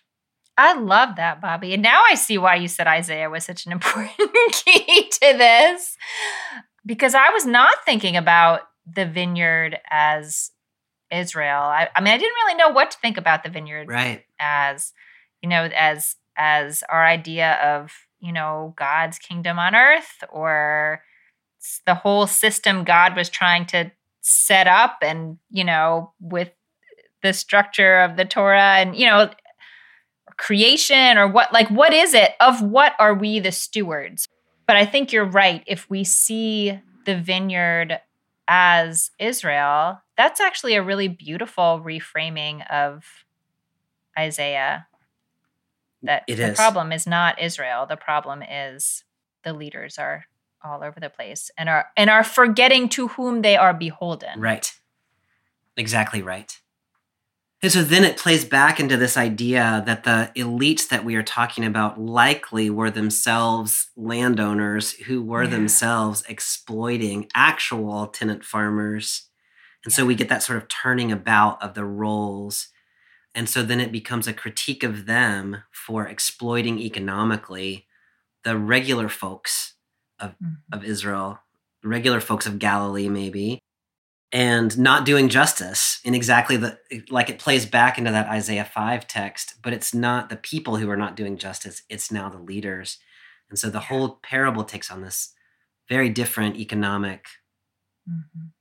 [0.57, 1.73] I love that, Bobby.
[1.73, 5.95] And now I see why you said Isaiah was such an important key to this.
[6.85, 8.61] Because I was not thinking about
[8.91, 10.51] the vineyard as
[11.11, 11.61] Israel.
[11.61, 14.23] I, I mean, I didn't really know what to think about the vineyard Right.
[14.39, 14.93] as,
[15.41, 21.01] you know, as as our idea of, you know, God's kingdom on earth or
[21.85, 23.91] the whole system God was trying to
[24.21, 26.51] set up and, you know, with
[27.23, 29.29] the structure of the Torah and, you know,
[30.37, 32.33] creation or what like what is it?
[32.39, 34.27] Of what are we the stewards?
[34.67, 35.63] But i think you're right.
[35.65, 37.99] If we see the vineyard
[38.49, 43.03] as israel that's actually a really beautiful reframing of
[44.17, 44.87] isaiah.
[46.03, 46.55] That It the is.
[46.57, 47.85] problem is not israel.
[47.85, 49.03] The problem is
[49.43, 50.25] the leaders are
[50.63, 54.73] all over the place and are and are forgetting to whom they are beholden Right.
[55.75, 56.59] Exactly right.
[57.63, 61.23] And so then it plays back into this idea that the elites that we are
[61.23, 65.49] talking about likely were themselves landowners who were Yeah.
[65.51, 69.23] themselves exploiting actual tenant farmers.
[69.83, 72.67] And so we get that sort of turning about of the roles.
[73.33, 77.87] And so then it becomes a critique of them for exploiting economically
[78.43, 79.73] the regular folks
[80.19, 80.57] Mhm.
[80.71, 81.39] of Israel,
[81.83, 83.59] regular folks of Galilee, maybe,
[84.31, 89.07] and not doing justice in exactly the like it plays back into that Isaiah 5
[89.07, 92.97] text, but it's not the people who are not doing justice, it's now the leaders.
[93.49, 95.33] And so the whole parable takes on this
[95.87, 97.27] very different economic
[98.09, 98.51] Mhm.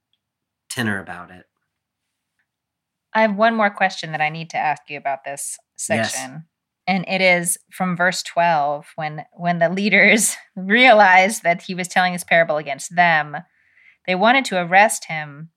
[0.69, 1.47] tenor about it.
[3.13, 6.15] I have one more question that I need to ask you about this Yes.
[6.87, 12.13] And it is from verse 12 when when the leaders realized that he was telling
[12.13, 13.37] his parable against them,
[14.07, 15.51] they wanted to arrest him,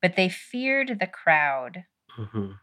[0.00, 1.84] but they feared the crowd.
[2.18, 2.58] Mhm.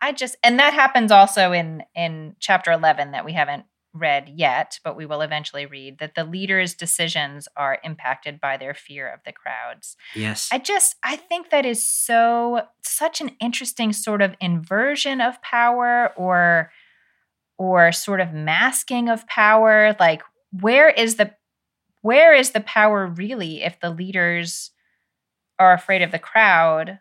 [0.00, 4.78] I just and that happens also in in chapter 11 that we haven't read yet,
[4.84, 9.20] but we will eventually read that the leaders' decisions are impacted by their fear of
[9.24, 9.96] the crowds.
[10.14, 10.48] Yes.
[10.52, 16.12] I just I think that is so such an interesting sort of inversion of power
[16.16, 16.70] or
[17.58, 21.32] or sort of masking of power like where is the
[22.02, 24.70] where is the power really if the leaders
[25.58, 26.98] are afraid of the crowd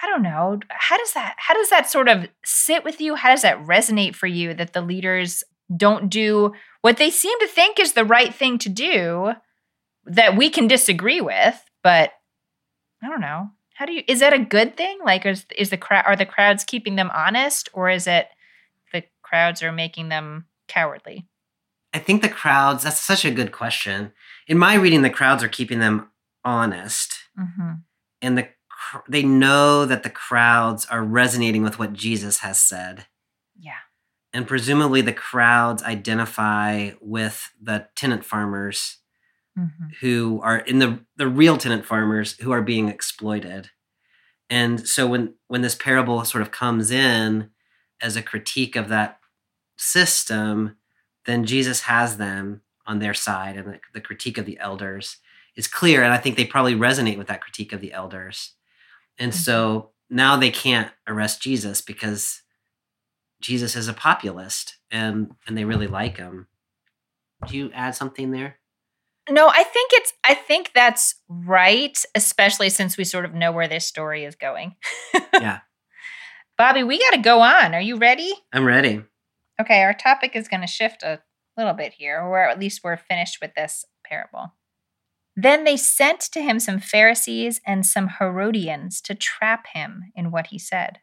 [0.00, 3.30] I don't know how does that how does that sort of sit with you how
[3.30, 5.42] does that resonate for you that the leaders
[5.76, 9.32] don't do what they seem to think is the right thing to do
[10.08, 12.12] that we can disagree with, but
[13.02, 13.50] I don't know.
[13.74, 14.98] How do you is that a good thing?
[15.04, 18.28] Like is is the crowd are the crowds keeping them honest or is it
[19.28, 21.26] crowds are making them cowardly?
[21.92, 24.12] I think the crowds, that's such a good question.
[24.46, 26.10] In my reading, the crowds are keeping them
[26.44, 27.14] honest.
[27.38, 27.72] Mm-hmm.
[28.22, 28.48] and the
[29.08, 33.06] they know that the crowds are resonating with what Jesus has said.
[33.58, 33.80] Yeah.
[34.32, 38.98] And presumably the crowds identify with the tenant farmers
[39.58, 39.86] Mm-hmm.
[40.00, 43.70] who are in the the real tenant farmers who are being exploited.
[44.48, 47.50] And so when when this parable sort of comes in
[48.00, 49.17] as a critique of that
[49.78, 50.76] system,
[51.24, 55.18] then Jesus has them on their side and the, the critique of the elders
[55.56, 58.54] is clear and I think they probably resonate with that critique of the elders.
[59.18, 60.16] And so mm-hmm.
[60.16, 62.42] now they can't arrest Jesus because
[63.40, 66.48] Jesus is a populist and and they really like him.
[67.46, 68.56] Do you add something there?
[69.30, 73.68] No, I think it's I think that's right, especially since we sort of know where
[73.68, 74.76] this story is going.
[75.40, 75.60] Yeah.
[76.56, 77.74] Bobby, we got to go on.
[77.74, 78.32] Are you ready?
[78.52, 79.04] I'm ready.
[79.60, 81.20] Okay, our topic is going to shift a
[81.56, 84.54] little bit here, or at least we're finished with this parable.
[85.34, 90.48] Then they sent to him some Pharisees and some Herodians to trap him in what
[90.48, 90.98] he said.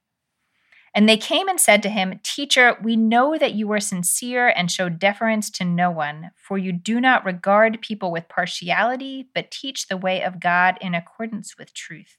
[0.93, 4.71] And they came and said to him, Teacher, we know that you are sincere and
[4.71, 9.87] show deference to no one, for you do not regard people with partiality, but teach
[9.87, 12.17] the way of God in accordance with truth.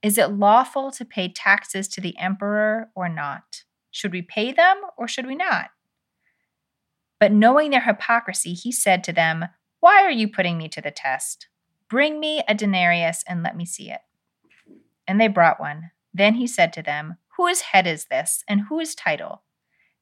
[0.00, 3.64] Is it lawful to pay taxes to the emperor or not?
[3.90, 5.70] Should we pay them or should we not?
[7.18, 9.46] But knowing their hypocrisy, he said to them,
[9.80, 11.48] Why are you putting me to the test?
[11.88, 14.00] Bring me a denarius and let me see it.
[15.06, 15.90] And they brought one.
[16.14, 19.42] Then he said to them, Whose head is this, and whose title?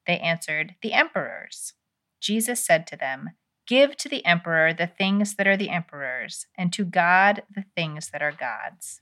[0.07, 1.75] They answered, The emperor's.
[2.21, 3.31] Jesus said to them,
[3.67, 8.11] Give to the emperor the things that are the emperor's, and to God the things
[8.11, 9.01] that are God's.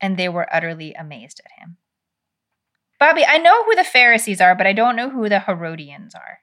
[0.00, 1.76] And they were utterly amazed at him.
[3.00, 6.38] Bobby, I know who the Pharisees are, but I don't know who the Herodians are.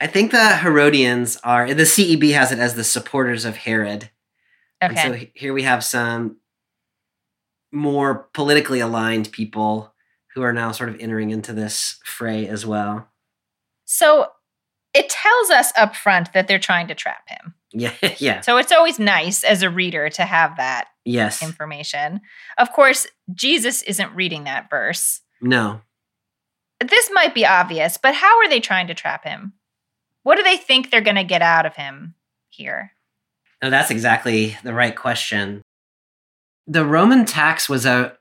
[0.00, 4.10] I think the Herodians are the CEB has it as the supporters of Herod.
[4.80, 5.02] And Okay.
[5.20, 6.36] so here we have some
[7.72, 9.92] more politically aligned people
[10.34, 13.08] who are now sort of entering into this fray as well.
[13.86, 14.28] So
[14.94, 17.54] it tells us up front that they're trying to trap him.
[17.72, 18.40] Yeah, yeah.
[18.42, 21.42] So it's always nice as a reader to have that Yes.
[21.42, 22.20] information.
[22.58, 25.22] Of course, Jesus isn't reading that verse.
[25.40, 25.80] No.
[26.80, 29.54] This might be obvious, but how are they trying to trap him?
[30.22, 32.14] What do they think they're going to get out of him
[32.48, 32.92] here?
[33.62, 35.62] No, that's exactly the right question.
[36.66, 38.16] The Roman tax was a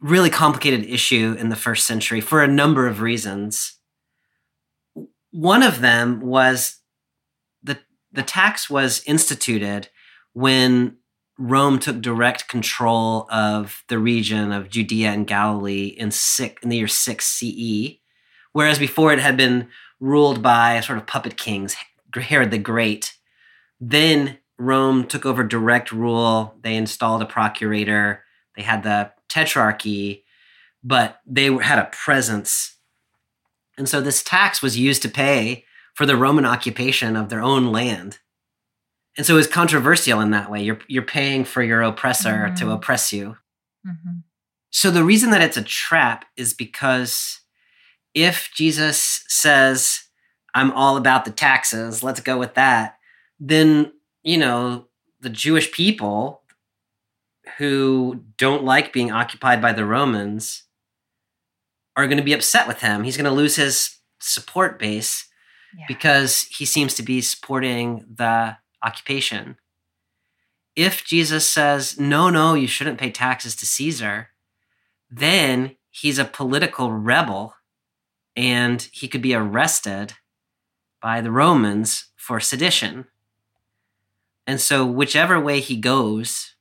[0.00, 3.78] really complicated issue in the first century for a number of reasons.
[5.30, 6.78] One of them was
[7.62, 7.78] the
[8.12, 9.88] the tax was instituted
[10.34, 10.98] when
[11.44, 16.76] Rome took direct control of the region of Judea and Galilee in six, in the
[16.76, 17.98] year 6 CE,
[18.52, 19.66] whereas before it had been
[19.98, 21.74] ruled by sort of puppet kings,
[22.14, 23.16] Herod the Great.
[23.80, 26.54] Then Rome took over direct rule.
[26.62, 28.22] They installed a procurator.
[28.54, 30.22] They had the tetrarchy.
[30.84, 32.76] but they had a presence.
[33.76, 35.64] And so this tax was used to pay
[35.94, 38.18] for the Roman occupation of their own land.
[39.16, 40.62] And so it was controversial in that way.
[40.62, 42.56] You're, you're paying for your oppressor Mhm.
[42.56, 43.36] to oppress you.
[43.84, 44.20] hmm
[44.70, 47.40] So the reason that it's a trap is because
[48.14, 50.04] if Jesus says,
[50.54, 52.98] I'm all about the taxes, let's go with that,
[53.38, 53.92] then,
[54.22, 54.86] you know,
[55.20, 56.42] the Jewish people
[57.58, 60.64] who don't like being occupied by the Romans
[61.96, 63.04] are going to be upset with him.
[63.04, 65.28] He's going to lose his support base
[65.76, 65.84] Yeah.
[65.88, 69.56] because he seems to be supporting the occupation.
[70.74, 74.28] If Jesus says, no, no, you shouldn't pay taxes to Caesar,
[75.10, 77.54] then he's a political rebel
[78.34, 80.14] and he could be arrested
[81.02, 83.06] by the Romans for sedition.
[84.46, 86.54] And so, whichever way he goes,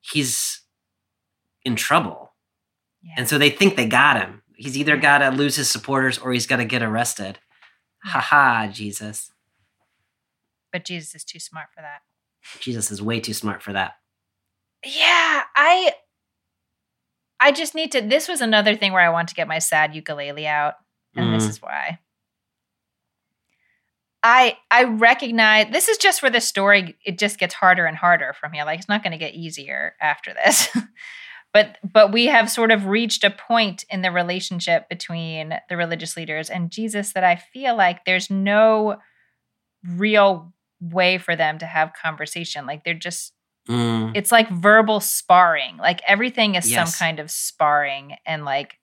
[0.00, 0.62] he's
[1.64, 2.32] in trouble.
[3.02, 3.14] yeah.
[3.16, 4.42] And so they think they got him.
[4.56, 7.38] He's either got to lose his supporters or he's got to get arrested.
[8.04, 9.30] Ha ha, Jesus.
[10.72, 12.00] But Jesus is too smart for that.
[12.60, 13.94] Jesus is way too smart for that.
[14.84, 15.92] Yeah, I
[17.40, 19.94] I just need to this was another thing where I want to get my sad
[19.94, 20.74] ukulele out
[21.16, 21.50] and this Mhm.
[21.50, 21.98] is why.
[24.22, 28.32] I I recognize this is just where the story it just gets harder and harder
[28.32, 28.64] from here.
[28.64, 30.68] Like it's not going to get easier after this.
[31.52, 36.16] but but we have sort of reached a point in the relationship between the religious
[36.16, 38.98] leaders and Jesus that I feel like there's no
[39.84, 42.66] real way for them to have conversation.
[42.66, 43.32] Like they're just
[43.68, 46.96] Mm, it's like verbal sparring like everything is Yes.
[46.96, 48.78] some kind of sparring and like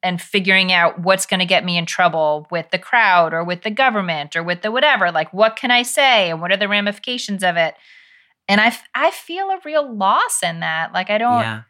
[0.00, 3.62] and figuring out what's going to get me in trouble with the crowd or with
[3.62, 6.68] the government or with the whatever like what can i say and what are the
[6.68, 7.74] ramifications of it
[8.46, 11.62] and i i feel a real loss in that like i don't yeah.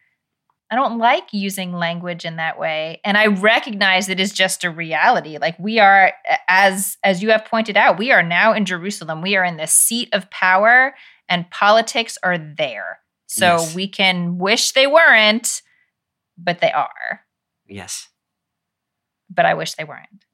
[0.73, 4.71] I don't like using language in that way and i recognize it is just a
[4.71, 5.37] reality.
[5.39, 6.13] Like we are
[6.49, 9.21] as as you have pointed out we are now in jerusalem.
[9.23, 10.95] We are in the seat of power
[11.29, 12.99] and politics are there.
[13.27, 13.75] So Yes.
[13.75, 15.63] we can wish they weren't
[16.39, 17.21] but they are.
[17.67, 18.09] Yes.
[19.31, 20.25] but i wish they weren't.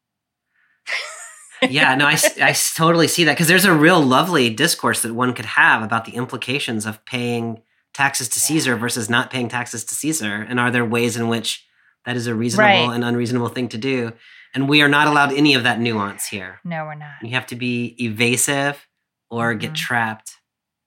[1.69, 5.35] Yeah, no, I, I totally see that because there's a real lovely discourse that one
[5.35, 7.63] could have about the implications of paying
[7.95, 10.35] taxes to Caesar versus not paying taxes to Caesar.
[10.49, 11.67] And are there ways in which
[12.05, 12.95] that is a reasonable Right.
[12.95, 14.13] and unreasonable thing to do?
[14.55, 16.61] And we are not allowed any of that nuance here.
[16.65, 18.87] no we're not You have to be evasive
[19.31, 19.77] or get Mhm.
[19.77, 20.37] trapped.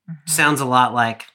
[0.09, 0.29] Mhm.
[0.29, 1.27] Sounds a lot like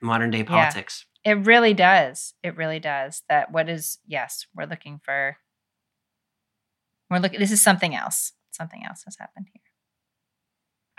[0.00, 1.04] modern day politics.
[1.24, 2.34] It really does.
[2.42, 3.22] It really does.
[3.28, 5.38] That what is yes, we're looking for
[7.10, 8.32] we're looking this is something else.
[8.52, 9.62] Something else has happened here.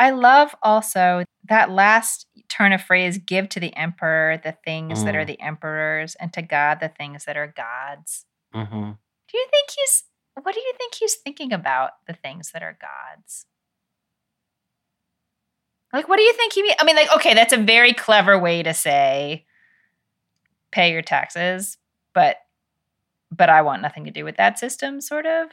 [0.02, 5.16] I love also that last turn of phrase give to the emperor the things that
[5.16, 5.28] are Mm.
[5.28, 8.26] the emperors and to God the things that are God's.
[8.52, 8.91] hmm
[9.30, 10.04] Do you think he's
[10.41, 13.45] what do you think he's thinking about the things that are God's?
[15.93, 16.74] Like what do you think he mean?
[16.80, 19.45] I mean like okay, that's a very clever way to say
[20.72, 21.78] pay your taxes,
[22.16, 22.38] but
[23.32, 25.49] but I want nothing to do with that system sort of.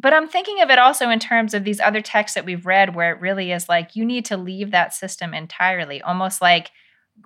[0.00, 2.94] But I'm thinking of it also in terms of these other texts that we've read
[2.94, 6.70] where it really is like you need to leave that system entirely, almost like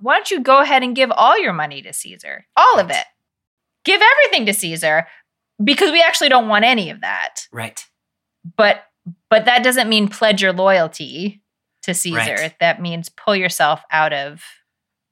[0.01, 2.47] why don't you go ahead and give all your money to Caesar?
[2.57, 3.05] All of it.
[3.85, 5.07] Give everything to Caesar
[5.63, 7.47] because we actually don't want any of that.
[7.53, 7.85] Right.
[8.57, 8.85] But
[9.29, 11.43] but that doesn't mean pledge your loyalty
[11.83, 12.17] to Caesar.
[12.17, 12.55] Right.
[12.59, 14.43] That means pull yourself out of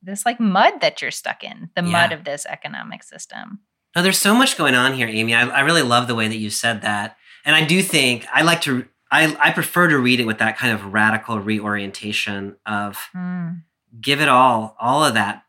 [0.03, 3.61] this like mud that you're stuck in, the mud of this economic system.
[3.95, 5.35] No, there's so much going on here, Amy.
[5.35, 7.19] I, I really love the way that you said that.
[7.45, 10.57] And I do think I like to, I, I prefer to read it with that
[10.57, 13.63] kind of radical reorientation of Mm.
[14.01, 15.45] give it all, all of that,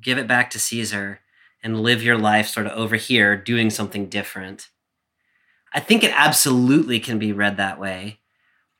[0.00, 1.20] give it back to Caesar
[1.62, 4.68] and live your life sort of over here doing something different.
[5.72, 8.18] I think it absolutely can be read that way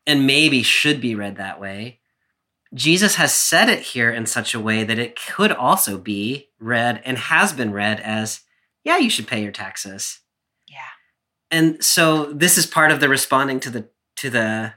[0.06, 2.00] and maybe should be read that way.
[2.74, 7.02] Jesus has said it here in such a way that it could also be read
[7.04, 8.40] and has been read as,
[8.82, 10.20] yeah, you should pay your taxes.
[11.52, 11.58] Yeah.
[11.58, 14.74] And so this is part of the responding to the to the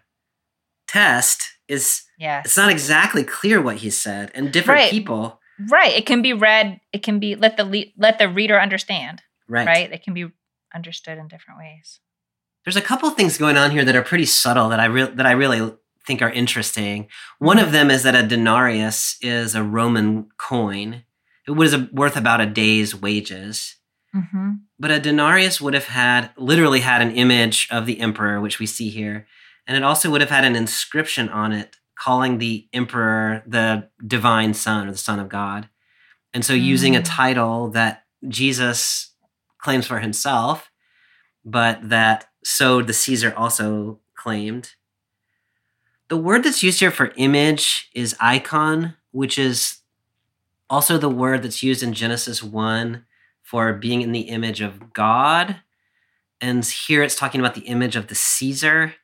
[0.88, 2.46] test is Yes.
[2.46, 4.92] it's not exactly clear what he said and different Right.
[4.92, 5.94] people right.
[5.94, 6.80] It can be read.
[6.94, 9.22] It can be let the le- let the reader understand.
[9.50, 9.68] right.
[9.68, 9.92] Right.
[9.92, 10.28] It can be
[10.74, 12.00] understood in different ways.
[12.66, 15.14] there's a couple of things going on here that are pretty subtle that i re-
[15.18, 15.72] that i really
[16.06, 17.08] think are interesting
[17.40, 21.04] one of them is that a denarius is a roman coin
[21.48, 23.76] it was a, worth about a day's wages
[24.16, 24.52] Mm-hmm.
[24.80, 28.66] but a denarius would have had literally had an image of the emperor which we
[28.66, 29.28] see here
[29.68, 34.54] and it also would have had an inscription on it calling the emperor the divine
[34.54, 35.70] son or the son of god
[36.34, 37.06] and so using a Mm.
[37.06, 39.12] title that Jesus
[39.58, 40.70] claims for himself,
[41.44, 44.74] but that so the Caesar also claimed.
[46.10, 49.78] The word that's used here for image is icon, which is
[50.70, 53.06] also the word that's used in Genesis 1
[53.46, 55.58] for being in the image of God.
[56.42, 58.96] And here it's talking about the image of the Caesar.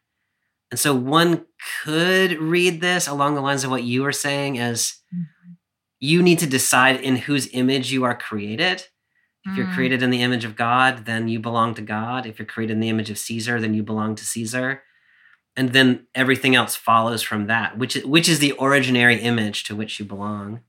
[0.72, 1.46] And so one
[1.84, 5.54] could read this along the lines of what you were saying as mm-hmm.
[6.00, 8.84] you need to decide in whose image you are created.
[9.46, 9.74] If you're mm.
[9.74, 12.28] created in the image of God, then you belong to God.
[12.28, 14.84] If you're created in the image of Caesar, then you belong to Caesar.
[15.56, 20.00] And then everything else follows from that, which which is the originary image to which
[20.00, 20.62] you belong.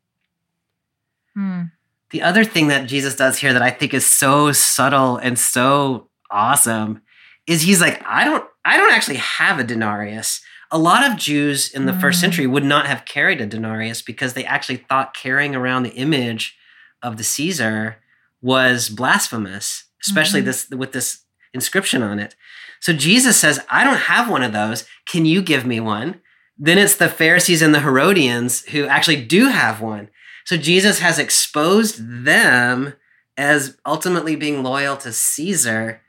[1.34, 1.64] Hmm.
[2.12, 6.08] The other thing that Jesus does here that I think is so subtle and so
[6.30, 7.02] awesome
[7.46, 10.40] is he's like, I don't I don't actually have a denarius.
[10.70, 12.00] A lot of Jews in the mm.
[12.00, 15.90] first century would not have carried a denarius because they actually thought carrying around the
[15.90, 16.56] image
[17.02, 17.96] of the Caesar
[18.40, 20.46] was blasphemous, especially mm-hmm.
[20.46, 22.34] this with this inscription on it.
[22.80, 24.84] So Jesus says, I don't have one of those.
[25.06, 26.20] Can you give me one?
[26.58, 30.10] Then it's the Pharisees and the Herodians who actually do have one.
[30.44, 32.94] So Jesus has exposed them
[33.36, 36.02] as ultimately being loyal to Caesar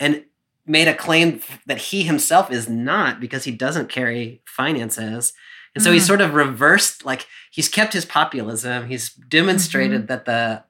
[0.00, 0.24] and
[0.66, 5.32] made a claim that he himself is not because he doesn't carry finances.
[5.74, 5.94] And so mm.
[5.94, 8.88] he's sort of reversed, like he's kept his populism.
[8.88, 10.06] He's demonstrated mm-hmm.
[10.06, 10.64] that the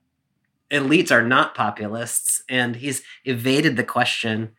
[0.70, 4.52] elites are not populists and he's evaded the question.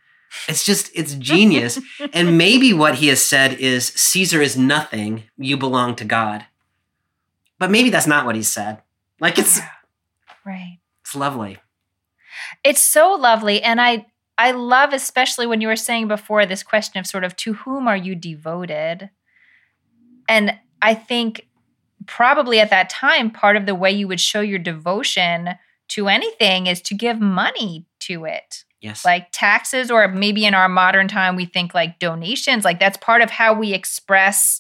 [0.48, 1.80] It's just, it's genius.
[2.14, 6.46] and maybe what he has said is Caesar is nothing, you belong to God.
[7.64, 8.82] But maybe that's not what he said.
[9.22, 9.62] Like it's
[10.46, 10.80] right.
[11.00, 11.60] It's lovely.
[12.62, 14.06] It's so lovely and I
[14.38, 17.88] I love especially when you were saying before this question of sort of to whom
[17.88, 19.12] are you devoted?
[20.28, 21.48] And I think
[22.06, 25.52] probably at that time part of the way you would show your devotion
[25.88, 28.66] to anything is to give money to it.
[28.82, 29.06] Yes.
[29.06, 32.66] Like taxes, or maybe in our modern time, we think like donations.
[32.66, 34.60] Like that's part of how we express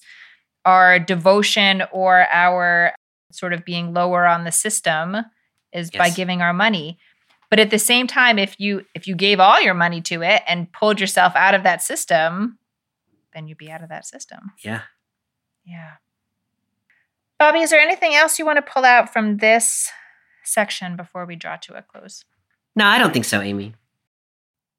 [0.66, 2.94] our devotion or our
[3.32, 5.18] sort of being lower on the system
[5.72, 6.00] is yes.
[6.00, 6.98] by giving our money.
[7.50, 10.42] But at the same time, if you if you gave all your money to it
[10.48, 12.58] and pulled yourself out of that system,
[13.34, 14.52] then you'd be out of that system.
[14.64, 14.82] Yeah.
[15.66, 15.94] Yeah.
[17.40, 19.90] Bobby, is there anything else you want to pull out from this
[20.44, 22.26] section before we draw to a close?
[22.76, 23.76] No, I don't think so, Amy.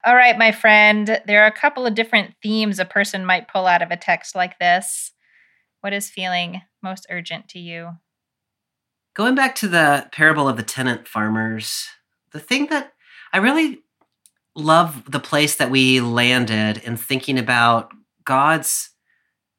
[0.05, 1.21] All right, my friend.
[1.27, 4.35] There are a couple of different themes a person might pull out of a text
[4.35, 5.13] like this.
[5.85, 7.99] What is feeling most urgent to you?
[9.13, 11.89] Going back to the parable of the tenant farmers,
[12.33, 12.95] the thing that
[13.35, 13.83] I really
[14.57, 17.93] love the place that we landed in thinking about
[18.25, 18.93] God's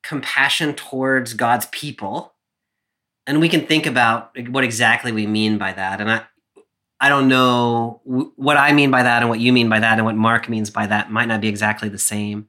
[0.01, 2.33] compassion towards God's people.
[3.27, 6.01] And we can think about what exactly we mean by that.
[6.01, 6.23] And i
[6.99, 8.01] i don't know
[8.35, 10.71] what i mean by that and what you mean by that and what mark means
[10.71, 12.47] by that might not be exactly the same.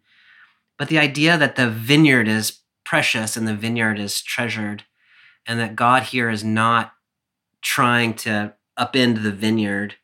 [0.79, 4.85] But the idea that the vineyard is precious and the vineyard is treasured
[5.47, 6.93] and that god here is not
[7.61, 9.97] trying to upend the vineyard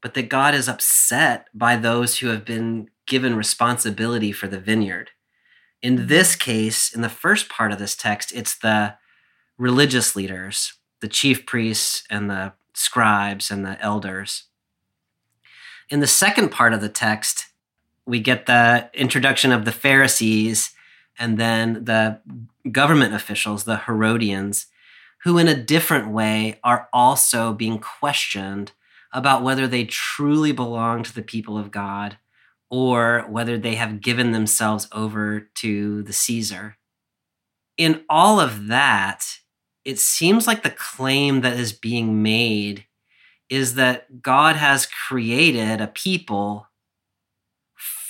[0.00, 5.10] but that god is upset by those who have been given responsibility for the vineyard
[5.80, 8.94] in this case in the first part of this text it's the
[9.62, 14.44] religious leaders, the chief priests and the scribes and the elders.
[15.88, 17.46] In the second part of the text,
[18.04, 20.74] we get the introduction of the Pharisees
[21.18, 22.20] and then the
[22.70, 24.66] government officials, the Herodians,
[25.24, 28.72] who, in a different way, are also being questioned
[29.12, 32.18] about whether they truly belong to the people of God
[32.70, 36.78] or whether they have given themselves over to the Caesar.
[37.76, 39.24] In all of that,
[39.84, 42.86] it seems like the claim that is being made
[43.48, 46.66] is that God has created a people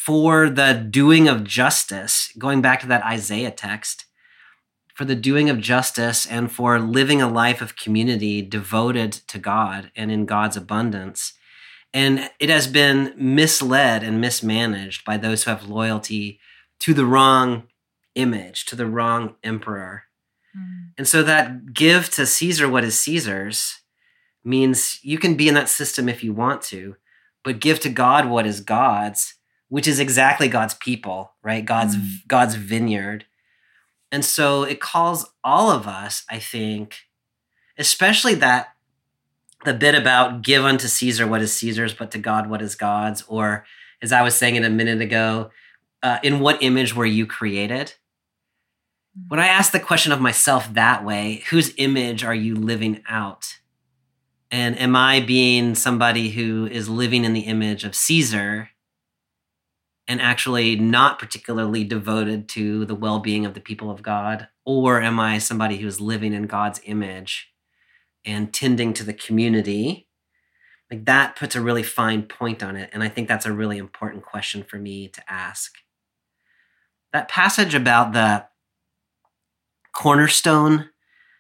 [0.04, 4.06] for the doing of justice, going back to that Isaiah text,
[4.96, 9.92] for the doing of justice and for living a life of community devoted to God
[9.94, 11.34] and in God's abundance.
[11.94, 16.40] And it has been misled and mismanaged by those who have loyalty
[16.80, 17.68] to the wrong
[18.16, 20.02] image, to the wrong emperor.
[20.56, 20.94] Mm.
[20.98, 23.82] And so that give to Caesar what is Caesar's
[24.42, 26.96] means you can be in that system if you want to,
[27.44, 29.34] but give to God what is God's,
[29.72, 31.64] which is exactly God's people, right?
[31.64, 32.28] God's mm.
[32.28, 33.24] God's vineyard.
[34.10, 37.06] And so it calls all of us, I think,
[37.78, 38.74] especially that
[39.64, 43.22] the bit about give unto Caesar what is Caesar's, but to God what is God's,
[43.22, 43.64] or
[44.02, 45.50] as I was saying it a minute ago,
[46.02, 47.94] uh, in what image were you created?
[49.28, 53.56] When I ask the question of myself that way, whose image are you living out?
[54.50, 58.68] And am I being somebody who is living in the image of Caesar
[60.08, 64.48] and actually not particularly devoted to the well being of the people of God?
[64.64, 67.52] Or am I somebody who is living in God's image
[68.24, 70.08] and tending to the community?
[70.90, 72.90] Like that puts a really fine point on it.
[72.92, 75.72] And I think that's a really important question for me to ask.
[77.12, 78.46] That passage about the
[79.94, 80.90] cornerstone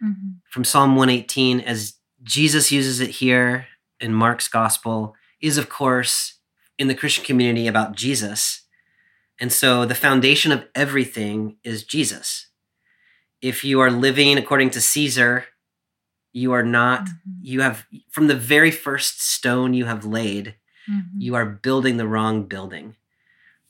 [0.02, 0.30] mm-hmm.
[0.50, 3.66] from Psalm 118, as Jesus uses it here
[4.00, 6.38] in Mark's gospel, is of course
[6.82, 8.62] in the Christian community about Jesus.
[9.38, 12.48] And so the foundation of everything is Jesus.
[13.40, 15.44] If you are living according to Caesar,
[16.32, 17.30] you are not, mm-hmm.
[17.40, 20.56] you have, from the very first stone you have laid,
[20.90, 21.20] mm-hmm.
[21.20, 22.96] you are building the wrong building.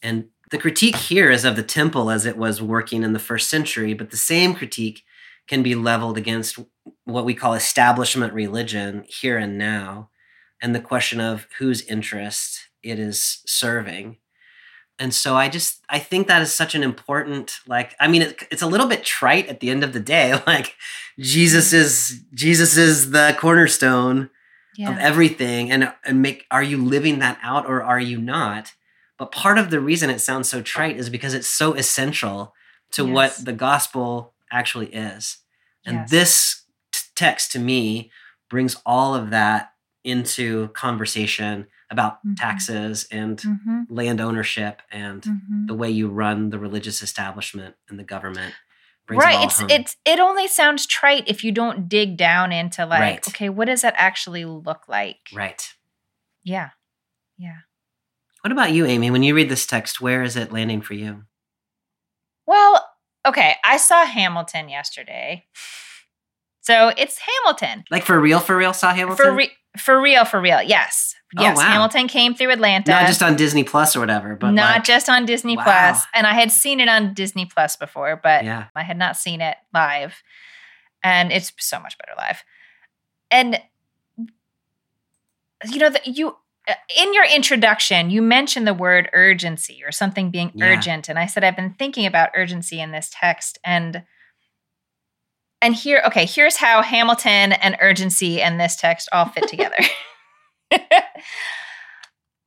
[0.00, 3.50] And the critique here is of the temple as it was working in the first
[3.50, 5.04] century, but the same critique
[5.46, 6.58] can be leveled against
[7.04, 10.08] what we call establishment religion here and now,
[10.62, 14.18] and the question of whose interest it is serving.
[14.98, 18.42] And so I just I think that is such an important like I mean it,
[18.50, 20.76] it's a little bit trite at the end of the day like
[21.18, 21.82] Jesus mm-hmm.
[21.82, 24.30] is Jesus is the cornerstone
[24.76, 24.92] yeah.
[24.92, 28.72] of everything and and make are you living that out or are you not?
[29.18, 32.54] But part of the reason it sounds so trite is because it's so essential
[32.92, 33.12] to yes.
[33.12, 35.38] what the gospel actually is.
[35.84, 36.10] And yes.
[36.10, 36.62] this
[36.92, 38.10] t- text to me
[38.48, 39.72] brings all of that
[40.04, 42.34] into conversation about mm-hmm.
[42.34, 43.82] taxes and mm-hmm.
[43.88, 45.66] land ownership and mm-hmm.
[45.66, 48.54] the way you run the religious establishment and the government.
[49.08, 49.40] right.
[49.40, 49.70] It it's home.
[49.70, 53.28] it's it only sounds trite if you don't dig down into like, right.
[53.28, 55.18] okay, what does that actually look like?
[55.32, 55.62] Right.
[56.42, 56.70] Yeah.
[57.38, 57.58] Yeah.
[58.40, 59.10] What about you, Amy?
[59.10, 61.24] When you read this text, where is it landing for you?
[62.46, 62.84] Well,
[63.24, 65.46] okay, I saw Hamilton yesterday.
[66.64, 67.82] So it's Hamilton.
[67.90, 69.26] Like for real, for real, saw Hamilton?
[69.26, 71.14] For, re- for real, for real, yes.
[71.38, 71.62] Oh, yes, wow.
[71.62, 72.90] Hamilton came through Atlanta.
[72.90, 75.64] Not just on Disney Plus or whatever, but not like, just on Disney wow.
[75.64, 76.04] Plus.
[76.14, 78.66] And I had seen it on Disney Plus before, but yeah.
[78.76, 80.22] I had not seen it live.
[81.02, 82.44] And it's so much better live.
[83.30, 83.60] And
[85.66, 86.36] you know that you
[86.68, 90.66] uh, in your introduction, you mentioned the word urgency or something being yeah.
[90.66, 91.08] urgent.
[91.08, 93.58] And I said, I've been thinking about urgency in this text.
[93.64, 94.04] And
[95.62, 99.76] and here, okay, here's how Hamilton and urgency and this text all fit together.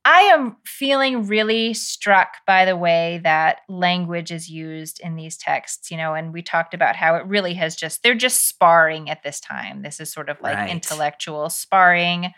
[0.04, 5.90] I am feeling really struck by the way that language is used in these texts,
[5.90, 9.24] you know, and we talked about how it really has just, they're just sparring at
[9.24, 9.82] this time.
[9.82, 10.70] This is sort of like right.
[10.70, 12.32] intellectual sparring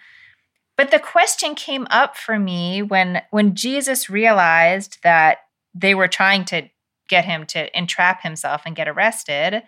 [0.79, 5.39] but the question came up for me when when Jesus realized that
[5.75, 6.71] they were trying to
[7.09, 9.65] get him to entrap himself and get arrested.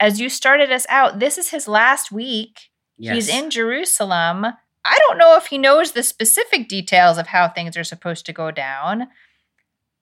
[0.00, 2.70] As you started us out, this is his last week.
[2.96, 3.14] Yes.
[3.14, 4.44] He's in Jerusalem.
[4.84, 8.32] I don't know if he knows the specific details of how things are supposed to
[8.32, 9.08] go down.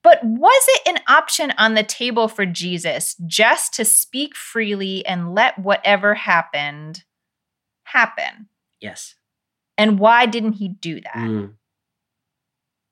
[0.03, 5.35] But was it an option on the table for Jesus just to speak freely and
[5.35, 7.03] let whatever happened
[7.85, 8.49] happen?
[8.81, 9.17] Yes.
[9.77, 11.17] And why didn't he do that?
[11.17, 11.55] Mm.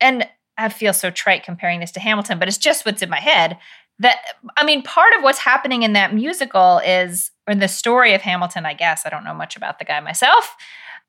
[0.01, 0.29] And
[0.59, 3.59] I feel so trite comparing this to Hamilton, but it's just what's in my head.
[4.01, 4.19] That
[4.57, 8.23] I mean, part of what's happening in that musical is, or in the story of
[8.23, 10.57] Hamilton, I guess, I don't know much about the guy myself,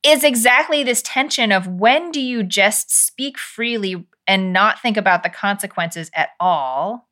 [0.03, 5.23] is exactly this tension of when do you just speak freely and not think about
[5.23, 7.09] the consequences at all?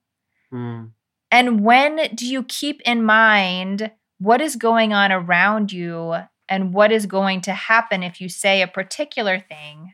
[0.54, 0.92] Mm.
[1.32, 6.16] And when do you keep in mind what is going on around you
[6.48, 9.94] and what is going to happen if you say a particular thing?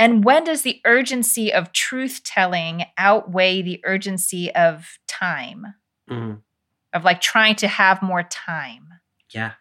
[0.00, 5.74] And when does the urgency of truth telling outweigh the urgency of time?
[6.08, 6.36] Mm-hmm.
[6.94, 8.88] Of like trying to have more time?
[9.28, 9.52] Yeah.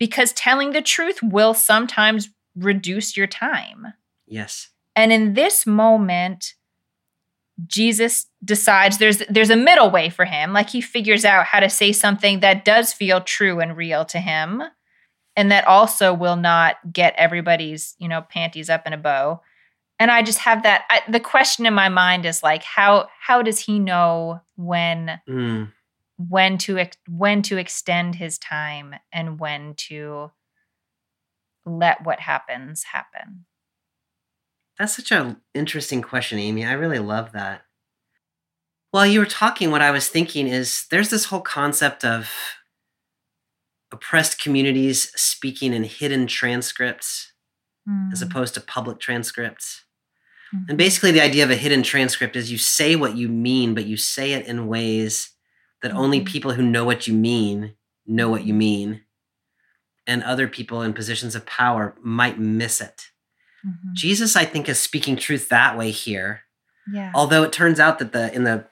[0.00, 3.94] Because telling the truth will sometimes reduce your time.
[4.26, 4.70] Yes.
[4.96, 6.54] And in this moment,
[7.64, 10.52] Jesus decides there's there's a middle way for him.
[10.52, 14.18] Like he figures out how to say something that does feel true and real to
[14.18, 14.64] him
[15.36, 19.40] and that also will not get everybody's you know panties up in a bow
[20.00, 23.42] and i just have that I, the question in my mind is like how how
[23.42, 25.70] does he know when mm.
[26.16, 30.32] when to when to extend his time and when to
[31.64, 33.44] let what happens happen
[34.78, 37.62] that's such an interesting question amy i really love that
[38.90, 42.30] while you were talking what i was thinking is there's this whole concept of
[43.92, 47.32] oppressed communities speaking in hidden transcripts
[47.88, 48.12] mm.
[48.12, 49.84] as opposed to public transcripts.
[50.54, 50.64] Mm-hmm.
[50.68, 53.86] And basically, the idea of a hidden transcript is you say what you mean, but
[53.86, 55.30] you say it in ways
[55.82, 55.98] that mm-hmm.
[55.98, 57.74] only people who know what you mean
[58.06, 59.02] know what you mean.
[60.06, 63.10] and other people in positions of power might miss it.
[63.64, 63.92] Mhm.
[63.94, 66.42] Jesus, I think, is speaking truth that way here.
[66.92, 67.12] Yeah.
[67.14, 68.66] Although it turns out that the in the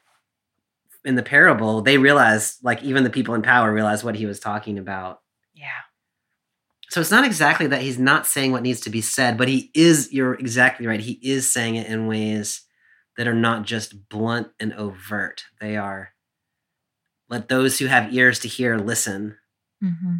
[1.04, 4.40] in the parable, they realize, like even the people in power realize what he was
[4.40, 5.20] talking about.
[6.90, 9.70] So it's not exactly that he's not saying what needs to be said, but he
[9.74, 11.00] is, you're exactly right.
[11.00, 12.62] He is saying it in ways
[13.16, 15.44] that are not just blunt and overt.
[15.60, 16.10] They are,
[17.28, 19.36] let those who have ears to hear listen.
[19.82, 20.16] hmm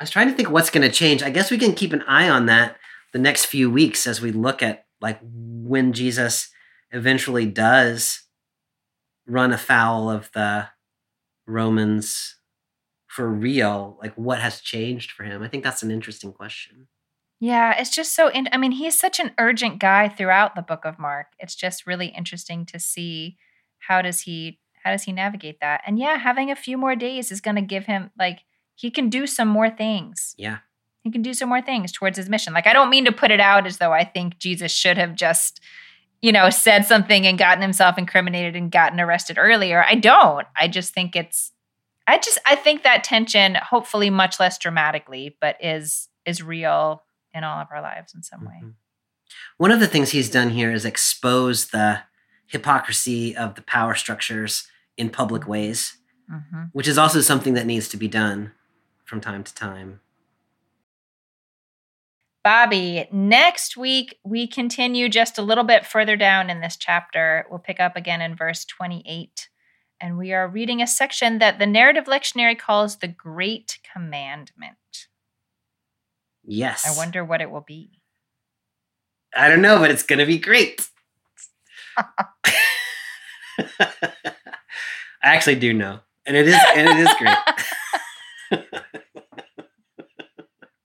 [0.00, 1.22] I was trying to think what's going to change.
[1.22, 2.76] I guess we can keep an eye on that
[3.12, 6.50] the next few weeks as we look at like when Jesus
[6.90, 8.22] eventually does
[9.26, 10.66] run afoul of the
[11.46, 12.36] Romans
[13.12, 13.98] for real.
[14.00, 15.42] Like what has changed for him?
[15.42, 16.88] I think that's an interesting question.
[17.40, 18.28] Yeah, it's just so.
[18.28, 21.26] In- I mean, he's such an urgent guy throughout the Book of Mark.
[21.38, 23.36] It's just really interesting to see
[23.80, 25.82] how does he how does he navigate that.
[25.86, 28.40] And yeah, having a few more days is going to give him like
[28.76, 30.34] he can do some more things.
[30.38, 30.58] Yeah.
[31.02, 32.54] He can do some more things towards his mission.
[32.54, 35.14] Like I don't mean to put it out as though I think Jesus should have
[35.14, 35.60] just
[36.22, 39.84] you know said something and gotten himself incriminated and gotten arrested earlier.
[39.84, 40.46] I don't.
[40.56, 41.52] I just think it's
[42.06, 47.02] I just I think that tension hopefully much less dramatically but is is real
[47.34, 48.60] in all of our lives in some way.
[48.62, 48.74] Mhm.
[49.56, 52.02] One of the things he's done here is expose the
[52.46, 55.96] hypocrisy of the power structures in public ways,
[56.30, 56.70] Mhm.
[56.72, 58.52] which is also something that needs to be done
[59.04, 60.00] from time to time.
[62.44, 67.46] Bobby, next week we continue just a little bit further down in this chapter.
[67.48, 69.48] We'll pick up again in verse 28.
[70.02, 74.76] And we are reading a section that the narrative lectionary calls the Great Commandment.
[76.44, 76.84] Yes.
[76.84, 78.00] I wonder what it will be.
[79.34, 80.88] I don't know, but it's going to be great.
[81.96, 82.04] I
[85.22, 86.00] actually do know.
[86.26, 87.38] And it is and it is great.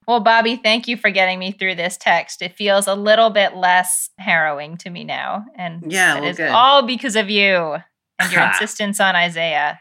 [0.08, 2.42] Well, Bobby, thank you for getting me through this text.
[2.42, 5.44] It feels a little bit less harrowing to me now.
[5.58, 6.50] And Yeah, it well, is good.
[6.50, 7.80] all because of you
[8.20, 9.80] and your insistence on Isaiah.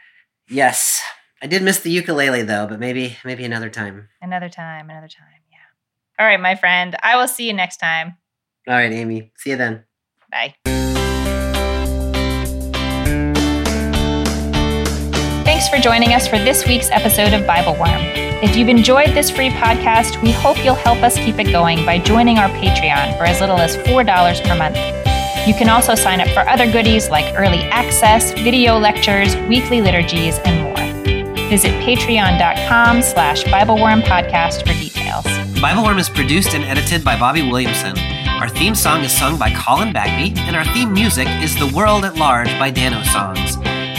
[0.48, 1.00] yes.
[1.42, 4.08] I did miss the ukulele though, but maybe maybe another time.
[4.22, 5.28] Another time, another time.
[5.52, 5.58] Yeah.
[6.18, 6.96] All right, my friend.
[7.02, 8.16] I will see you next time.
[8.66, 9.32] All right, Amy.
[9.36, 9.84] See you then.
[10.32, 10.54] Bye.
[15.44, 18.02] Thanks for joining us for this week's episode of Bible Worm.
[18.42, 21.98] If you've enjoyed this free podcast, we hope you'll help us keep it going by
[21.98, 24.76] joining our Patreon for as little as $4 per month.
[25.46, 30.40] You can also sign up for other goodies like early access, video lectures, weekly liturgies,
[30.40, 31.46] and more.
[31.48, 35.24] Visit patreon.com slash Bibleworm podcast for details.
[35.62, 37.96] BibleWorm is produced and edited by Bobby Williamson.
[38.26, 42.04] Our theme song is sung by Colin Bagby, and our theme music is The World
[42.04, 43.56] at Large by Dano Songs.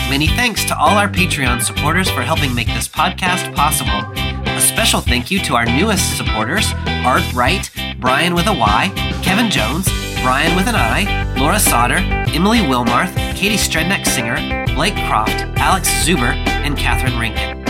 [0.10, 4.04] Many thanks to all our Patreon supporters for helping make this podcast possible.
[4.50, 6.74] A special thank you to our newest supporters
[7.06, 7.70] Art Wright,
[8.00, 8.92] Brian with a Y,
[9.24, 9.88] Kevin Jones,
[10.28, 12.00] Brian with an I, Laura Sauter,
[12.36, 14.36] Emily Wilmarth, Katie Stredneck Singer,
[14.76, 16.34] Blake Croft, Alex Zuber,
[16.66, 17.64] and Catherine Rankin.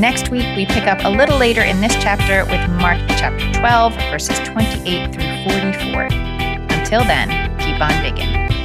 [0.00, 3.94] Next week, we pick up a little later in this chapter with Mark chapter 12,
[4.10, 6.08] verses 28 through 44.
[6.80, 7.28] Until then,
[7.60, 8.59] keep on digging.